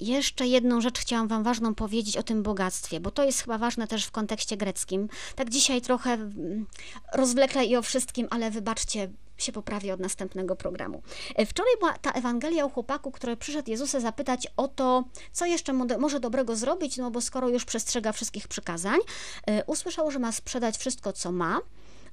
[0.00, 3.86] jeszcze jedną rzecz chciałam Wam ważną powiedzieć o tym bogactwie, bo to jest chyba ważne
[3.86, 5.08] też w kontekście greckim.
[5.34, 6.66] Tak dzisiaj trochę mm,
[7.14, 11.02] rozwlekle i o wszystkim, ale wybaczcie, się poprawię od następnego programu.
[11.34, 15.72] E, wczoraj była ta Ewangelia o chłopaku, który przyszedł Jezusa zapytać o to, co jeszcze
[15.72, 18.98] może dobrego zrobić, no bo skoro już przestrzega wszystkich przykazań,
[19.46, 21.60] e, usłyszał, że ma sprzedać wszystko, co ma.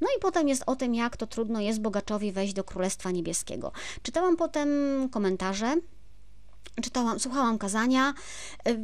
[0.01, 3.71] No i potem jest o tym, jak to trudno jest bogaczowi wejść do Królestwa Niebieskiego.
[4.01, 4.69] Czytałam potem
[5.11, 5.75] komentarze
[6.81, 8.13] czytałam, słuchałam kazania,
[8.67, 8.79] y,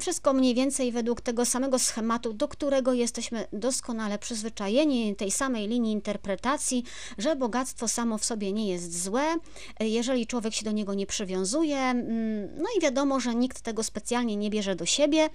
[0.00, 5.92] wszystko mniej więcej według tego samego schematu, do którego jesteśmy doskonale przyzwyczajeni, tej samej linii
[5.92, 6.84] interpretacji,
[7.18, 9.34] że bogactwo samo w sobie nie jest złe,
[9.82, 13.82] y, jeżeli człowiek się do niego nie przywiązuje, mm, no i wiadomo, że nikt tego
[13.82, 15.28] specjalnie nie bierze do siebie,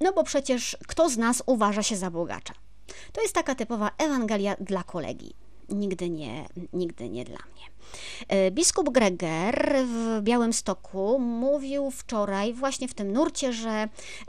[0.00, 2.54] no bo przecież kto z nas uważa się za bogacza?
[3.12, 5.34] To jest taka typowa Ewangelia dla kolegi,
[5.68, 7.64] nigdy nie, nigdy nie dla mnie.
[8.28, 13.88] E, biskup Greger w Białymstoku mówił wczoraj właśnie w tym nurcie, że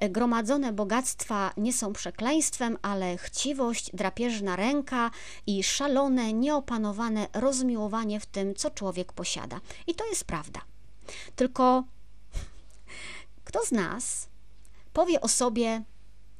[0.10, 5.12] gromadzone bogactwa nie są przekleństwem, ale chciwość, drapieżna ręka
[5.48, 9.60] i szalone, nieopanowane rozmiłowanie w tym, co człowiek posiada.
[9.88, 10.62] I to jest prawda.
[11.36, 11.84] Tylko
[13.44, 14.28] kto z nas
[14.94, 15.84] powie o sobie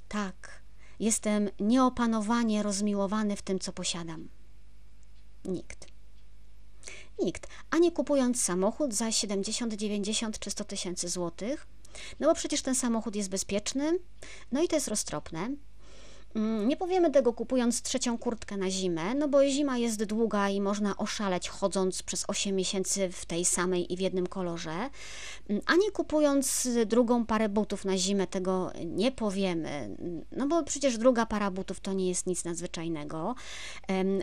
[0.08, 0.62] tak,
[1.00, 4.35] jestem nieopanowanie rozmiłowany w tym, co posiadam?
[5.46, 5.88] Nikt.
[7.20, 7.48] Nikt.
[7.70, 11.68] Ani kupując samochód za 70, 90 czy 100 tysięcy złotych,
[12.20, 14.00] no bo przecież ten samochód jest bezpieczny,
[14.52, 15.50] no i to jest roztropne.
[16.36, 20.62] Mm, nie powiemy tego kupując trzecią kurtkę na zimę, no bo zima jest długa i
[20.62, 24.90] można oszaleć chodząc przez 8 miesięcy w tej samej i w jednym kolorze.
[25.50, 29.96] Mm, ani kupując drugą parę butów na zimę tego nie powiemy,
[30.32, 33.36] no bo przecież druga para butów to nie jest nic nadzwyczajnego.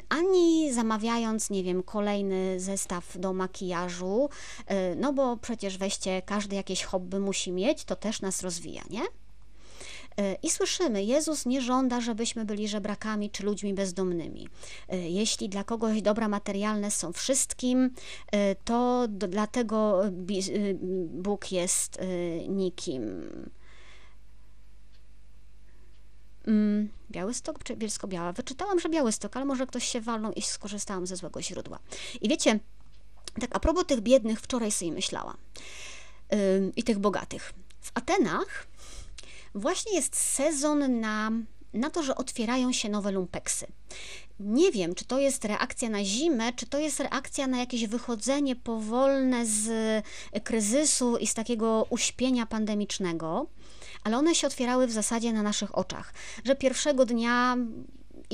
[0.08, 4.28] Ani zamawiając, nie wiem, kolejny zestaw do makijażu,
[4.66, 9.21] e, no bo przecież weźcie, każdy jakieś hobby musi mieć, to też nas rozwija, nie?
[10.18, 14.48] E, I słyszymy, Jezus nie żąda, żebyśmy byli żebrakami czy ludźmi bezdomnymi.
[14.88, 17.90] E, jeśli dla kogoś dobra materialne są wszystkim,
[18.32, 20.02] e, to dlatego
[21.08, 21.98] Bóg jest
[22.48, 23.22] nikim.
[26.46, 28.32] Mm, Białystok czy Bielsko-Biała?
[28.32, 31.78] Wyczytałam, że Białystok, ale może ktoś się walnął i skorzystałam ze złego źródła.
[32.20, 32.60] I wiecie,
[33.40, 35.36] tak a propos tych biednych, wczoraj sobie myślałam.
[36.30, 37.52] Yy, I tych bogatych.
[37.80, 38.66] W Atenach
[39.54, 41.30] właśnie jest sezon na,
[41.74, 43.66] na to, że otwierają się nowe lumpeksy.
[44.40, 48.56] Nie wiem, czy to jest reakcja na zimę, czy to jest reakcja na jakieś wychodzenie
[48.56, 49.70] powolne z
[50.44, 53.46] kryzysu i z takiego uśpienia pandemicznego,
[54.04, 56.14] ale one się otwierały w zasadzie na naszych oczach.
[56.44, 57.56] Że pierwszego dnia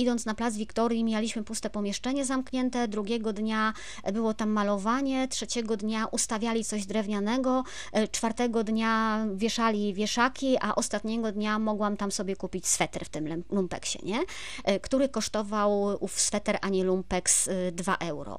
[0.01, 3.73] idąc na plac Wiktorii, mieliśmy puste pomieszczenie zamknięte, drugiego dnia
[4.13, 11.33] było tam malowanie, trzeciego dnia ustawiali coś drewnianego, e, czwartego dnia wieszali wieszaki, a ostatniego
[11.33, 14.21] dnia mogłam tam sobie kupić sweter w tym lumpeksie, nie?
[14.65, 18.39] E, który kosztował ów sweter, a nie lumpeks 2 e, euro.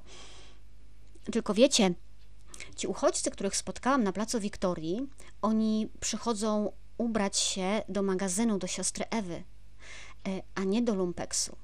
[1.31, 1.93] Tylko wiecie,
[2.75, 5.07] ci uchodźcy, których spotkałam na placu Wiktorii,
[5.41, 9.43] oni przychodzą ubrać się do magazynu do siostry Ewy,
[10.55, 11.55] a nie do lumpeksu.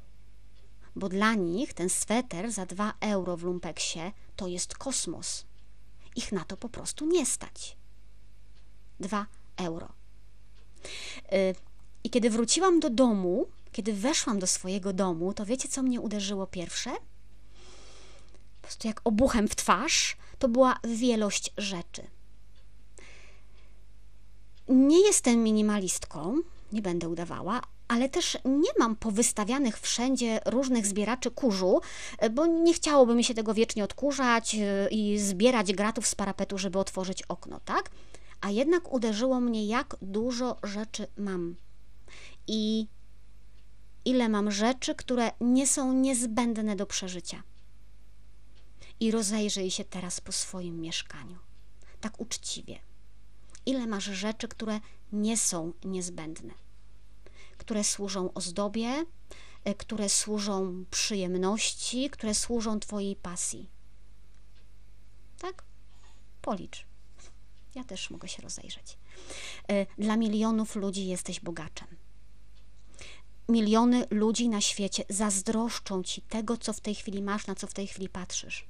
[0.96, 4.00] Bo dla nich ten sweter za 2 euro w lumpeksie
[4.36, 5.46] to jest kosmos.
[6.16, 7.78] Ich na to po prostu nie stać.
[9.00, 9.26] 2
[9.58, 9.90] euro.
[11.32, 11.54] E,
[12.04, 16.48] I kiedy wróciłam do domu, kiedy weszłam do swojego domu, to wiecie, co mnie uderzyło
[16.48, 16.92] pierwsze?
[18.62, 22.08] Po prostu jak obuchem w twarz, to była wielość rzeczy.
[24.68, 26.38] Nie jestem minimalistką,
[26.72, 31.82] nie będę udawała, ale też nie mam powystawianych wszędzie różnych zbieraczy kurzu,
[32.32, 36.80] bo nie chciałoby mi się tego wiecznie odkurzać y, i zbierać gratów z parapetu, żeby
[36.80, 37.90] otworzyć okno, tak?
[38.42, 41.56] A jednak uderzyło mnie, jak dużo rzeczy mam.
[42.48, 42.88] I
[44.06, 47.44] ile mam rzeczy, które nie są niezbędne do przeżycia.
[49.00, 51.38] I rozejrzyj się teraz po swoim mieszkaniu.
[52.02, 52.80] Tak uczciwie.
[53.66, 54.80] Ile masz rzeczy, które
[55.12, 56.65] nie są niezbędne?
[57.58, 59.06] Które służą ozdobie,
[59.64, 63.70] e, które służą przyjemności, które służą Twojej pasji.
[65.40, 65.64] Tak?
[66.42, 66.86] Policz.
[67.76, 68.98] Ja też mogę się rozejrzeć.
[69.70, 71.88] E, dla milionów ludzi jesteś bogaczem.
[73.50, 77.74] Miliony ludzi na świecie zazdroszczą ci tego, co w tej chwili masz, na co w
[77.74, 78.68] tej chwili patrzysz.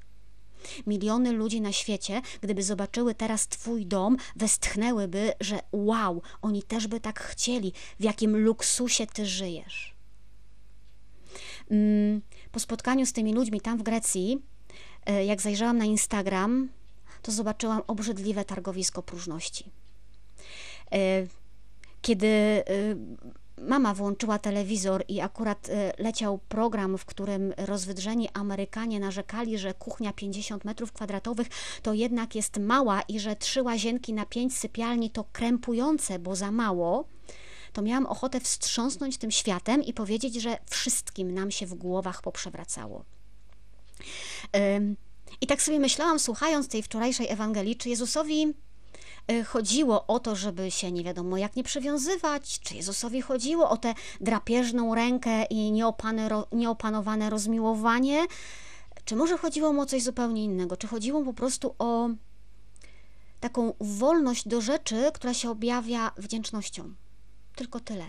[0.88, 7.00] Miliony ludzi na świecie, gdyby zobaczyły teraz Twój dom, westchnęłyby, że wow, oni też by
[7.00, 9.96] tak chcieli, w jakim luksusie Ty żyjesz.
[11.72, 14.42] Mm, po spotkaniu z tymi ludźmi tam w Grecji,
[15.06, 16.70] e, jak zajrzałam na Instagram,
[17.22, 19.72] to zobaczyłam obrzydliwe targowisko próżności.
[20.92, 21.28] E,
[22.02, 22.64] kiedy e,
[23.58, 30.14] mama włączyła telewizor i akurat y, leciał program, w którym rozwydrzeni Amerykanie narzekali, że kuchnia
[30.14, 31.48] 50 metrów kwadratowych
[31.82, 36.52] to jednak jest mała i że trzy łazienki na pięć sypialni to krępujące, bo za
[36.52, 37.08] mało,
[37.74, 43.06] to miałam ochotę wstrząsnąć tym światem i powiedzieć, że wszystkim nam się w głowach poprzewracało.
[45.42, 48.54] I tak sobie myślałam, słuchając tej wczorajszej Ewangelii, czy Jezusowi
[49.46, 53.94] chodziło o to, żeby się nie wiadomo jak nie przywiązywać, czy Jezusowi chodziło o tę
[54.22, 55.72] drapieżną rękę i
[56.52, 58.26] nieopanowane rozmiłowanie,
[59.06, 62.10] czy może chodziło mu o coś zupełnie innego, czy chodziło mu po prostu o
[63.40, 66.94] taką wolność do rzeczy, która się objawia wdzięcznością.
[67.56, 68.06] Tylko tyle.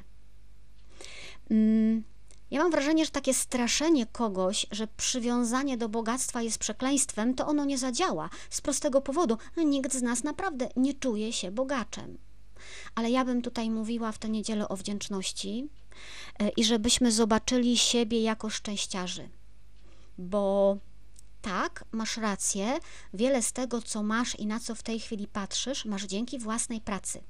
[1.50, 2.02] Mm.
[2.50, 7.64] Ja mam wrażenie, że takie straszenie kogoś, że przywiązanie do bogactwa jest przekleństwem, to ono
[7.64, 9.38] nie zadziała z prostego powodu.
[9.56, 12.18] Nikt z nas naprawdę nie czuje się bogaczem.
[12.94, 15.68] Ale ja bym tutaj mówiła w tę niedzielę o wdzięczności
[16.38, 19.28] e, i żebyśmy zobaczyli siebie jako szczęściarzy.
[20.18, 20.76] Bo
[21.42, 22.78] tak, masz rację,
[23.14, 26.80] wiele z tego, co masz i na co w tej chwili patrzysz, masz dzięki własnej
[26.80, 27.22] pracy.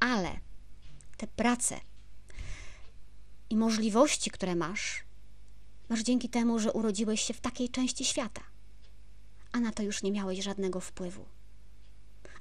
[0.00, 0.40] Ale
[1.16, 1.80] te prace
[3.52, 5.04] i możliwości, które masz,
[5.88, 8.40] masz dzięki temu, że urodziłeś się w takiej części świata,
[9.52, 11.24] a na to już nie miałeś żadnego wpływu.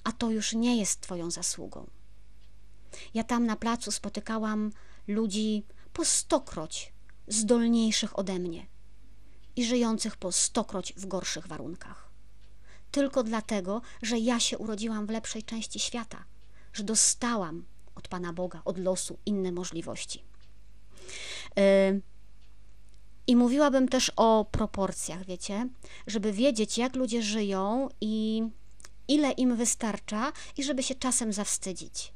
[0.03, 1.88] A to już nie jest Twoją zasługą.
[3.14, 4.72] Ja tam na placu spotykałam
[5.07, 6.93] ludzi po stokroć
[7.28, 8.68] zdolniejszych ode mnie
[9.55, 12.09] i żyjących po stokroć w gorszych warunkach.
[12.91, 16.24] Tylko dlatego, że ja się urodziłam w lepszej części świata,
[16.74, 20.31] że dostałam od Pana Boga, od losu inne możliwości.
[23.28, 25.68] I mówiłabym też o proporcjach, wiecie,
[26.08, 28.43] żeby wiedzieć, jak ludzie żyją i
[29.08, 32.14] ile im wystarcza, i żeby się czasem zawstydzić.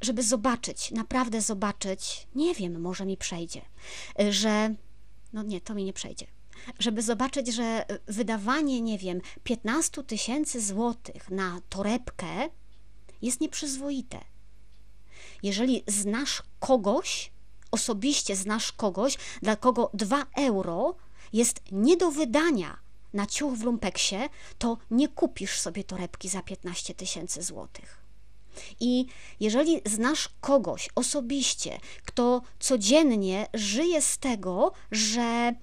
[0.00, 3.62] Żeby zobaczyć, naprawdę zobaczyć, nie wiem, może mi przejdzie,
[4.30, 4.74] że.
[5.32, 6.26] No nie, to mi nie przejdzie.
[6.78, 12.48] Żeby zobaczyć, że wydawanie, nie wiem, 15 tysięcy złotych na torebkę
[13.22, 14.20] jest nieprzyzwoite
[15.42, 17.32] jeżeli znasz kogoś,
[17.70, 20.94] osobiście znasz kogoś, dla kogo 2 euro
[21.32, 22.78] jest nie do wydania
[23.12, 24.16] na ciuch w lumpeksie,
[24.58, 28.02] to nie kupisz sobie torebki za 15 tysięcy złotych.
[28.80, 29.06] I
[29.40, 35.54] jeżeli znasz kogoś osobiście, kto codziennie żyje z tego, że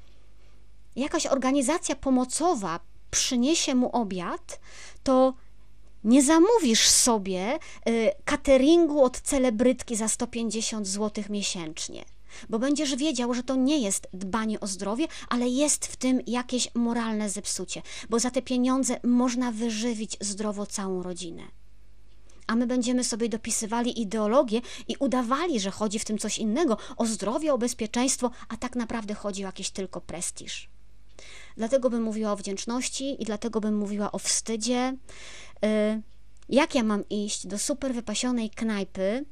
[0.95, 2.79] jakaś organizacja pomocowa
[3.11, 4.59] przyniesie mu obiad,
[5.03, 5.33] to
[6.03, 12.05] nie zamówisz sobie y, cateringu od celebrytki za 150 zł miesięcznie,
[12.49, 16.75] bo będziesz wiedział, że to nie jest dbanie o zdrowie, ale jest w tym jakieś
[16.75, 21.43] moralne zepsucie, bo za te pieniądze można wyżywić zdrowo całą rodzinę.
[22.47, 27.05] A my będziemy sobie dopisywali ideologię i udawali, że chodzi w tym coś innego o
[27.05, 30.69] zdrowie, o bezpieczeństwo, a tak naprawdę chodzi o jakiś tylko prestiż.
[31.57, 34.97] Dlatego bym mówiła o wdzięczności i dlatego bym mówiła o wstydzie.
[35.65, 36.01] Y,
[36.49, 39.25] jak ja mam iść do super wypasionej knajpy,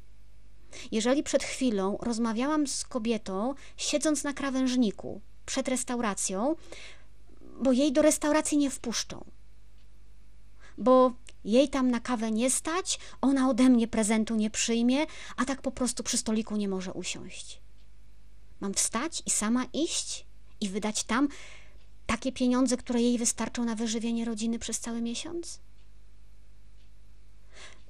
[0.92, 6.56] jeżeli przed chwilą rozmawiałam z kobietą, siedząc na krawężniku przed restauracją,
[7.60, 9.24] bo jej do restauracji nie wpuszczą.
[10.78, 11.12] Bo
[11.44, 15.06] jej tam na kawę nie stać, ona ode mnie prezentu nie przyjmie,
[15.36, 17.60] a tak po prostu przy stoliku nie może usiąść.
[18.60, 20.26] Mam wstać i sama iść
[20.60, 21.28] i wydać tam
[22.06, 25.60] takie pieniądze, które jej wystarczą na wyżywienie rodziny przez cały miesiąc?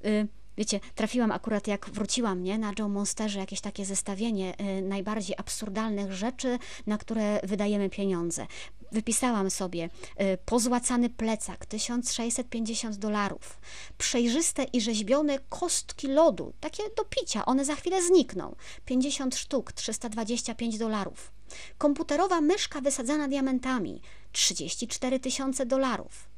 [0.04, 5.36] Y, wiecie, trafiłam akurat jak wróciłam, nie, na Joe Monsterze jakieś takie zestawienie y, najbardziej
[5.38, 8.46] absurdalnych rzeczy, na które wydajemy pieniądze.
[8.92, 13.58] Wypisałam sobie y, pozłacany plecak 1650 dolarów,
[13.98, 20.78] przejrzyste i rzeźbione kostki lodu, takie do picia, one za chwilę znikną, 50 sztuk, 325
[20.78, 21.32] dolarów.
[21.78, 26.28] Komputerowa myszka wysadzana diamentami 34 tysiące dolarów.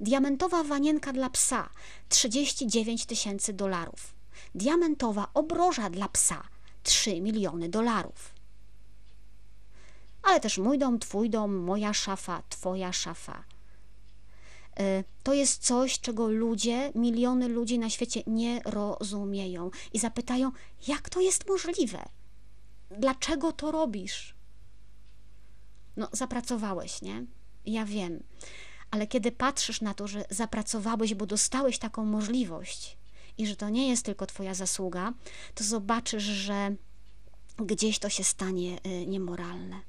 [0.00, 1.68] Diamentowa wanienka dla psa
[2.08, 4.14] 39 tysięcy dolarów.
[4.54, 6.42] Diamentowa obroża dla psa
[6.82, 8.34] 3 miliony dolarów.
[10.22, 13.44] Ale też mój dom, twój dom, moja szafa, twoja szafa.
[14.80, 20.52] Y, to jest coś, czego ludzie, miliony ludzi na świecie nie rozumieją i zapytają,
[20.88, 22.08] jak to jest możliwe?
[22.90, 24.34] Dlaczego to robisz?
[25.96, 27.24] No, zapracowałeś, nie?
[27.66, 28.22] Ja wiem.
[28.90, 32.96] Ale kiedy patrzysz na to, że zapracowałeś, bo dostałeś taką możliwość
[33.38, 35.12] i że to nie jest tylko Twoja zasługa,
[35.54, 36.74] to zobaczysz, że
[37.58, 39.80] gdzieś to się stanie y, niemoralne.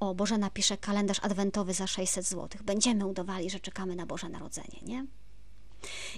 [0.00, 2.48] O, Boże napisze kalendarz adwentowy za 600 zł.
[2.64, 5.06] Będziemy udawali, że czekamy na Boże Narodzenie, nie?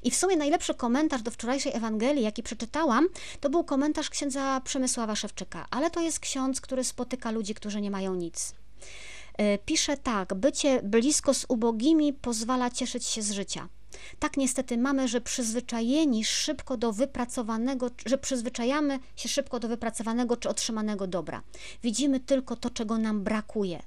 [0.02, 3.08] I w sumie najlepszy komentarz do wczorajszej Ewangelii, jaki przeczytałam,
[3.40, 7.90] to był komentarz księdza Przemysława Szewczyka, ale to jest ksiądz, który spotyka ludzi, którzy nie
[7.90, 8.54] mają nic.
[9.38, 13.68] E, pisze tak: Bycie blisko z ubogimi pozwala cieszyć się z życia.
[14.18, 20.48] Tak niestety mamy, że przyzwyczajeni szybko do wypracowanego, że przyzwyczajamy się szybko do wypracowanego czy
[20.48, 21.42] otrzymanego dobra.
[21.82, 23.82] Widzimy tylko to, czego nam brakuje.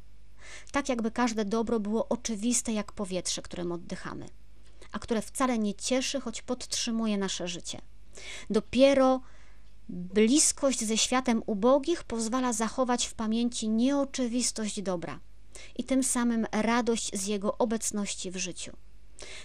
[0.71, 4.25] Tak jakby każde dobro było oczywiste jak powietrze, którym oddychamy,
[4.91, 7.81] a które wcale nie cieszy, choć podtrzymuje nasze życie.
[8.49, 9.21] Dopiero
[9.89, 15.19] bliskość ze światem ubogich pozwala zachować w pamięci nieoczywistość dobra
[15.78, 18.72] i tym samym radość z Jego obecności w życiu.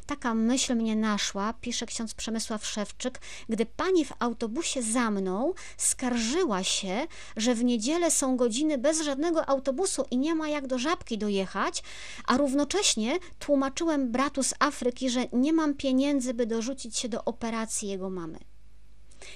[0.06, 6.64] Taka myśl mnie naszła, pisze ksiądz Przemysław Szewczyk, gdy pani w autobusie za mną skarżyła
[6.64, 7.06] się,
[7.36, 11.82] że w niedzielę są godziny bez żadnego autobusu i nie ma jak do żabki dojechać,
[12.26, 17.88] a równocześnie tłumaczyłem bratu z Afryki, że nie mam pieniędzy, by dorzucić się do operacji
[17.88, 18.38] jego mamy.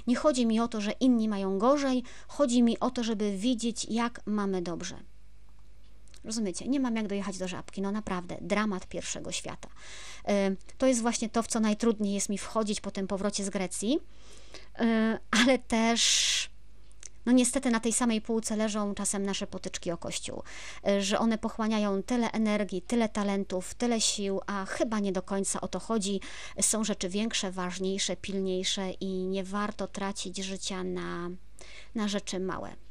[0.06, 3.86] Nie chodzi mi o to, że inni mają gorzej, chodzi mi o to, żeby widzieć,
[3.90, 5.13] jak mamy dobrze.
[6.24, 6.68] Rozumiecie?
[6.68, 7.82] Nie mam jak dojechać do żabki.
[7.82, 9.68] No naprawdę, dramat pierwszego świata.
[10.28, 13.50] Y, to jest właśnie to, w co najtrudniej jest mi wchodzić po tym powrocie z
[13.50, 13.98] Grecji,
[14.80, 14.84] y,
[15.30, 16.54] ale też
[17.26, 20.42] no niestety na tej samej półce leżą czasem nasze potyczki o Kościół,
[20.88, 25.60] y, że one pochłaniają tyle energii, tyle talentów, tyle sił, a chyba nie do końca
[25.60, 26.20] o to chodzi.
[26.60, 31.30] Są rzeczy większe, ważniejsze, pilniejsze i nie warto tracić życia na,
[31.94, 32.83] na rzeczy małe.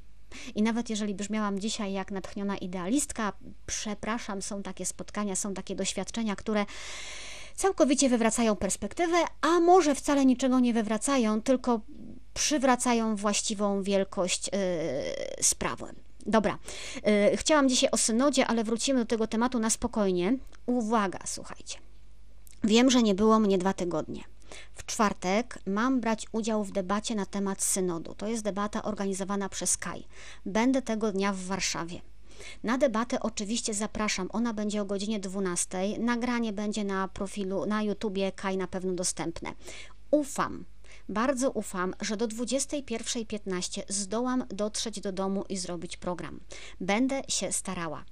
[0.55, 3.33] I nawet jeżeli brzmiałam dzisiaj jak natchniona idealistka,
[3.65, 6.65] przepraszam, są takie spotkania, są takie doświadczenia, które
[7.55, 11.81] całkowicie wywracają perspektywę, a może wcale niczego nie wywracają, tylko
[12.33, 15.93] przywracają właściwą wielkość yy, sprawę.
[16.25, 16.57] Dobra,
[17.05, 20.37] yy, chciałam dzisiaj o synodzie, ale wrócimy do tego tematu na spokojnie.
[20.65, 21.77] Uwaga, słuchajcie.
[22.63, 24.23] Wiem, że nie było mnie dwa tygodnie.
[24.75, 28.15] W czwartek mam brać udział w debacie na temat synodu.
[28.15, 30.07] To jest debata organizowana przez KAI.
[30.45, 32.01] Będę tego dnia w Warszawie.
[32.63, 34.29] Na debatę oczywiście zapraszam.
[34.33, 35.99] Ona będzie o godzinie 12.
[35.99, 39.53] Nagranie będzie na profilu na YouTubie Kaj na pewno dostępne.
[40.11, 40.65] Ufam,
[41.09, 46.39] Bardzo ufam, że do 21.15 zdołam dotrzeć do domu i zrobić program.
[46.81, 48.03] Będę się starała.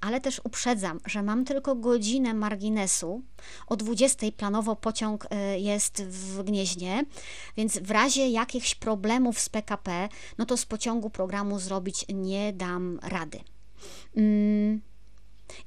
[0.00, 3.22] Ale też uprzedzam, że mam tylko godzinę marginesu.
[3.66, 7.04] O 20 planowo pociąg y, jest w Gnieźnie,
[7.56, 10.08] więc w razie jakichś problemów z PKP,
[10.38, 13.40] no to z pociągu programu zrobić nie dam rady.
[14.16, 14.80] Mm.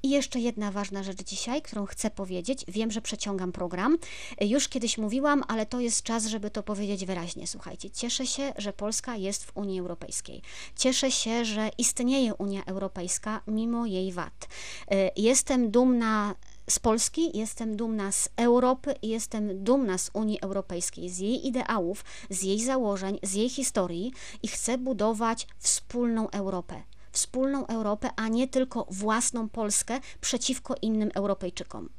[0.04, 2.66] I jeszcze jedna ważna rzecz dzisiaj, którą chcę powiedzieć.
[2.68, 3.98] Wiem, że przeciągam program.
[4.42, 7.48] Już kiedyś mówiłam, ale to jest czas, żeby to powiedzieć wyraźnie.
[7.48, 10.42] Słuchajcie, cieszę się, że Polska jest w Unii Europejskiej.
[10.76, 14.48] Cieszę się, że istnieje Unia Europejska mimo jej wad.
[14.92, 16.36] Y, jestem dumna
[16.70, 22.06] z Polski, jestem dumna z Europy i jestem dumna z Unii Europejskiej, z jej ideałów,
[22.30, 24.12] z jej założeń, z jej historii
[24.44, 31.90] i chcę budować wspólną Europę wspólną Europę, a nie tylko własną Polskę przeciwko innym Europejczykom.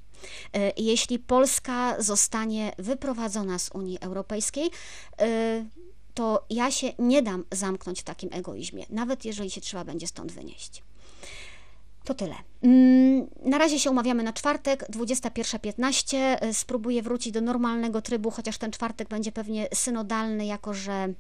[0.53, 4.71] E, jeśli Polska zostanie wyprowadzona z Unii Europejskiej,
[5.21, 5.65] e,
[6.15, 10.33] to ja się nie dam zamknąć w takim egoizmie, nawet jeżeli się trzeba będzie stąd
[10.33, 10.83] wynieść.
[12.05, 12.35] To tyle.
[12.63, 16.17] Mm, na razie się umawiamy na czwartek, 21.15.
[16.41, 21.15] E, spróbuję wrócić do normalnego trybu, chociaż ten czwartek będzie pewnie synodalny, jako że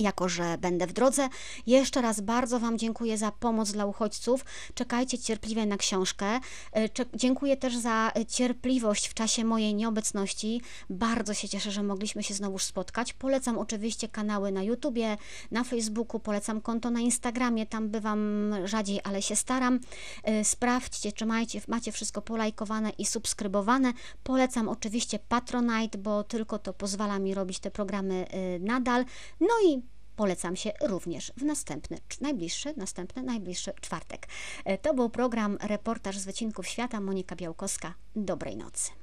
[0.00, 1.28] jako że będę w drodze.
[1.66, 4.44] Jeszcze raz bardzo Wam dziękuję za pomoc dla uchodźców.
[4.74, 6.26] Czekajcie cierpliwie na książkę.
[6.26, 10.60] E, dziękuję też za cierpliwość w czasie mojej nieobecności.
[10.90, 13.12] Bardzo się cieszę, że mogliśmy się znowu spotkać.
[13.12, 15.16] Polecam oczywiście kanały na YouTubie,
[15.50, 19.80] na Facebooku, polecam konto na Instagramie, tam bywam rzadziej, ale się staram.
[20.24, 23.92] E, sprawdźcie, czy macie, macie wszystko polajkowane i subskrybowane.
[24.22, 29.04] Polecam oczywiście Patronite, bo tylko to pozwala mi robić te programy e, nadal.
[29.40, 29.82] No i
[30.20, 34.28] polecam się również w następny, najbliższy, następny, najbliższy czwartek.
[34.64, 37.00] E, to był program Reportaż z wycinków świata.
[37.00, 37.94] Monika Białkowska.
[38.16, 38.99] Dobrej nocy.